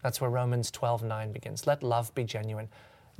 [0.04, 1.68] That's where Romans 12 9 begins.
[1.68, 2.70] Let love be genuine.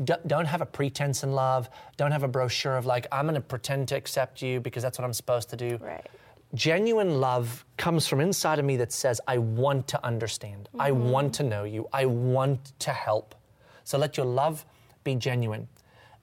[0.04, 1.70] D- don't have a pretense in love.
[1.98, 4.98] Don't have a brochure of like, I'm going to pretend to accept you because that's
[4.98, 5.78] what I'm supposed to do.
[5.78, 6.06] Right.
[6.54, 10.68] Genuine love comes from inside of me that says, I want to understand.
[10.78, 11.88] I want to know you.
[11.94, 13.36] I want to help.
[13.84, 14.66] So let your love
[15.04, 15.68] be genuine.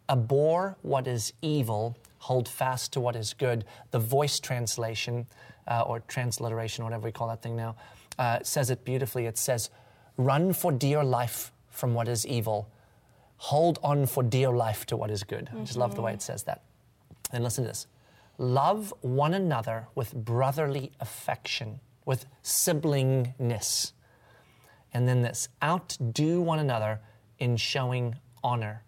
[0.09, 3.65] Abhor what is evil, hold fast to what is good.
[3.91, 5.27] The voice translation
[5.67, 7.77] uh, or transliteration, whatever we call that thing now,
[8.19, 9.27] uh, says it beautifully.
[9.27, 9.71] It says,
[10.19, 12.69] Run for dear life from what is evil,
[13.37, 15.49] hold on for dear life to what is good.
[15.57, 16.63] I just love the way it says that.
[17.33, 17.87] And listen to this
[18.37, 23.93] love one another with brotherly affection, with siblingness.
[24.93, 27.01] And then this outdo one another
[27.39, 28.83] in showing honor.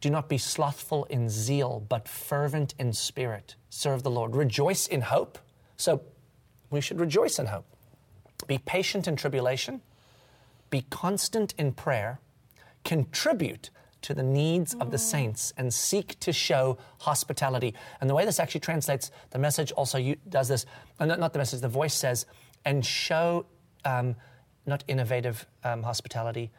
[0.00, 3.54] Do not be slothful in zeal, but fervent in spirit.
[3.70, 4.36] Serve the Lord.
[4.36, 5.38] Rejoice in hope.
[5.76, 6.02] So
[6.70, 7.66] we should rejoice in hope.
[8.46, 9.80] Be patient in tribulation.
[10.70, 12.20] Be constant in prayer.
[12.84, 13.70] Contribute
[14.02, 17.74] to the needs of the saints and seek to show hospitality.
[18.00, 20.64] And the way this actually translates, the message also does this,
[21.00, 22.26] uh, not, the message, the voice says,
[22.64, 23.46] and show
[23.84, 24.14] um,
[24.64, 26.52] not innovative um, hospitality.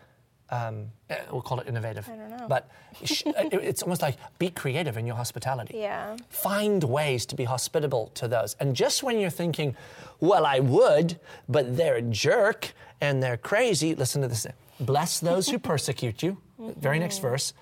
[0.49, 2.08] Um, eh, we'll call it innovative.
[2.10, 2.47] I don't know.
[2.47, 2.70] But
[3.03, 5.78] sh- it's almost like be creative in your hospitality.
[5.78, 6.16] Yeah.
[6.30, 8.55] Find ways to be hospitable to those.
[8.60, 9.76] And just when you're thinking,
[10.20, 14.47] well, I would, but they're a jerk and they're crazy, listen to this.
[14.79, 16.37] Bless those who persecute you.
[16.59, 17.53] Very next verse.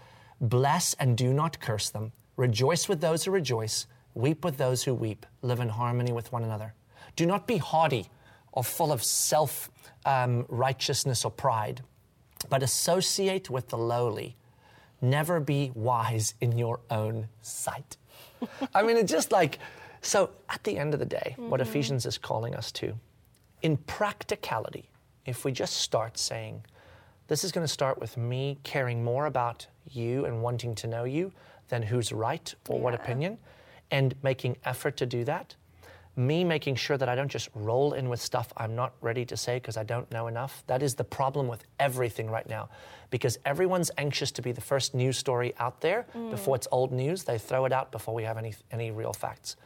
[0.41, 2.11] Bless and do not curse them.
[2.37, 3.87] Rejoice with those who rejoice.
[4.13, 5.25] Weep with those who weep.
[5.41, 6.73] Live in harmony with one another.
[7.15, 8.09] Do not be haughty
[8.51, 9.69] or full of self
[10.05, 11.81] um, righteousness or pride,
[12.49, 14.35] but associate with the lowly.
[15.01, 17.97] Never be wise in your own sight.
[18.73, 19.59] I mean, it's just like,
[20.01, 22.95] so at the end of the day, what Ephesians is calling us to,
[23.61, 24.89] in practicality,
[25.25, 26.63] if we just start saying,
[27.27, 31.03] this is going to start with me caring more about you and wanting to know
[31.03, 31.31] you
[31.69, 33.37] than who's right or what opinion,
[33.89, 35.55] and making effort to do that.
[36.15, 39.35] Me making sure that I don't just roll in with stuff I'm not ready to
[39.35, 40.63] say because I don't know enough.
[40.67, 42.69] That is the problem with everything right now
[43.09, 46.31] because everyone's anxious to be the first news story out there mm.
[46.31, 47.23] before it's old news.
[47.23, 49.57] They throw it out before we have any, any real facts.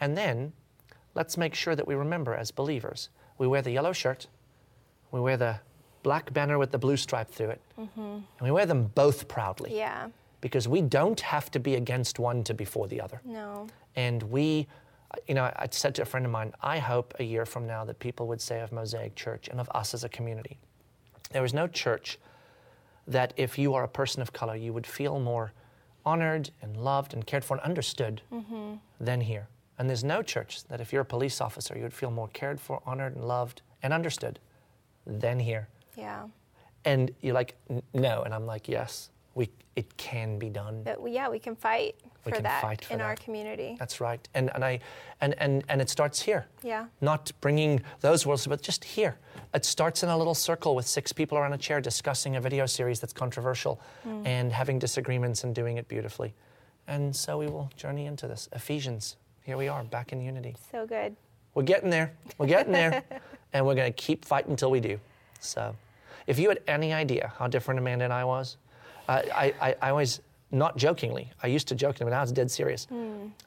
[0.00, 0.52] And then
[1.14, 4.26] let's make sure that we remember as believers we wear the yellow shirt,
[5.10, 5.58] we wear the
[6.02, 8.00] black banner with the blue stripe through it, mm-hmm.
[8.00, 10.08] and we wear them both proudly Yeah.
[10.40, 13.20] because we don't have to be against one to be for the other.
[13.24, 13.66] No.
[13.96, 14.66] And we,
[15.26, 17.84] you know, I said to a friend of mine, I hope a year from now
[17.84, 20.58] that people would say of Mosaic Church and of us as a community,
[21.32, 22.18] there is no church
[23.06, 25.52] that if you are a person of color, you would feel more
[26.06, 28.74] honored and loved and cared for and understood mm-hmm.
[29.00, 29.48] than here.
[29.78, 32.60] And there's no church that if you're a police officer, you would feel more cared
[32.60, 34.38] for, honored, and loved and understood
[35.08, 35.68] than here.
[35.96, 36.28] Yeah.
[36.84, 37.56] And you're like,
[37.94, 38.22] no.
[38.22, 40.82] And I'm like, yes, we, it can be done.
[40.84, 43.76] But we, yeah, we can fight We for can that fight for in our community.
[43.78, 44.26] That's right.
[44.34, 44.80] And, and, I,
[45.20, 46.46] and, and, and it starts here.
[46.62, 46.86] Yeah.
[47.00, 49.16] Not bringing those worlds, but just here.
[49.54, 52.66] It starts in a little circle with six people around a chair discussing a video
[52.66, 54.26] series that's controversial Hmm.
[54.26, 56.34] and having disagreements and doing it beautifully.
[56.86, 58.48] And so we will journey into this.
[58.52, 60.56] Ephesians, here we are, back in unity.
[60.70, 61.16] So good.
[61.58, 62.12] We're getting there.
[62.38, 63.02] We're getting there.
[63.52, 65.00] and we're going to keep fighting until we do.
[65.40, 65.74] So,
[66.28, 68.58] if you had any idea how different Amanda and I was,
[69.08, 70.20] uh, I, I, I always,
[70.52, 72.86] not jokingly, I used to joke, but now it's dead serious.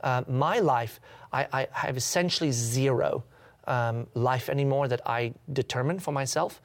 [0.02, 1.00] Uh, my life,
[1.32, 3.24] I, I have essentially zero
[3.66, 6.62] um, life anymore that I determine for myself.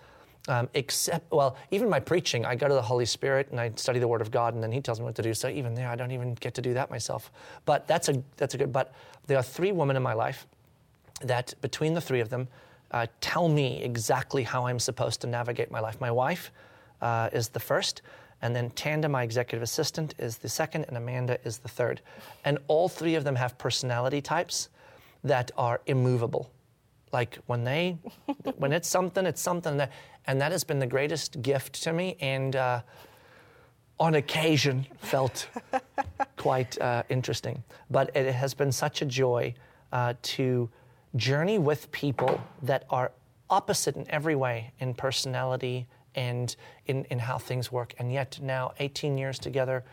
[0.48, 4.00] Um, except, well, even my preaching, I go to the Holy Spirit and I study
[4.00, 5.32] the Word of God, and then He tells me what to do.
[5.32, 7.30] So even there, I don't even get to do that myself.
[7.66, 8.72] But that's a that's a good.
[8.72, 8.92] But
[9.28, 10.46] there are three women in my life
[11.22, 12.48] that between the three of them
[12.90, 16.00] uh, tell me exactly how I'm supposed to navigate my life.
[16.00, 16.52] My wife
[17.00, 18.02] uh, is the first,
[18.42, 22.00] and then Tanda, my executive assistant, is the second, and Amanda is the third.
[22.44, 24.68] And all three of them have personality types
[25.24, 26.50] that are immovable.
[27.12, 27.98] Like when they,
[28.56, 29.78] when it's something, it's something.
[29.78, 29.92] That,
[30.26, 32.16] and that has been the greatest gift to me.
[32.20, 32.82] And uh,
[33.98, 35.48] on occasion, felt
[36.36, 37.64] quite uh, interesting.
[37.90, 39.54] But it has been such a joy
[39.92, 40.68] uh, to
[41.16, 43.12] journey with people that are
[43.50, 46.56] opposite in every way in personality and
[46.86, 47.94] in, in how things work.
[47.98, 49.84] And yet now, 18 years together,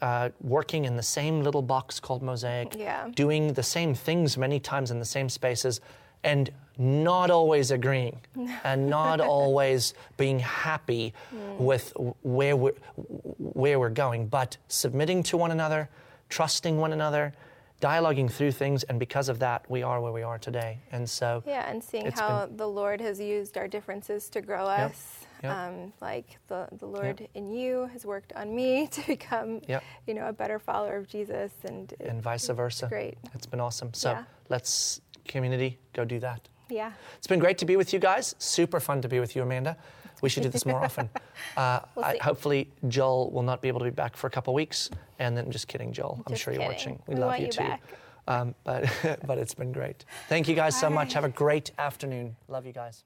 [0.00, 3.08] uh, working in the same little box called Mosaic, Yeah.
[3.14, 5.80] doing the same things many times in the same spaces,
[6.24, 8.20] and not always agreeing
[8.64, 11.14] and not always being happy
[11.58, 12.74] with where we're,
[13.38, 15.88] where we're going, but submitting to one another,
[16.28, 17.32] trusting one another,
[17.80, 20.78] dialoguing through things, and because of that, we are where we are today.
[20.90, 24.90] And so, Yeah, and seeing how the Lord has used our differences to grow Yep.
[24.90, 25.14] us.
[25.44, 25.52] Yep.
[25.56, 29.84] Um, like the, the Lord in you has worked on me to become, Yep.
[30.06, 32.86] you know, a better follower of Jesus, and, it- and vice versa.
[32.88, 33.16] great.
[33.34, 33.94] It's been awesome.
[33.94, 34.24] So Yeah.
[34.48, 36.48] let's, community, go do that.
[36.70, 38.34] yeah, It's been great to be with you guys.
[38.38, 39.76] Super fun to be with you, Amanda.
[40.20, 41.08] We should do this more often.
[41.56, 44.52] Uh, We'll I, hopefully, Joel will not be able to be back for a couple
[44.54, 44.90] weeks.
[45.18, 46.22] And then, just kidding, Joel.
[46.26, 47.00] I'm Just sure you're watching.
[47.06, 47.72] We, We love you, you too.
[48.28, 48.88] Um, but,
[49.26, 50.04] but it's been great.
[50.28, 51.14] Thank you guys so All much.
[51.14, 52.36] Have a great afternoon.
[52.46, 53.04] Love you guys.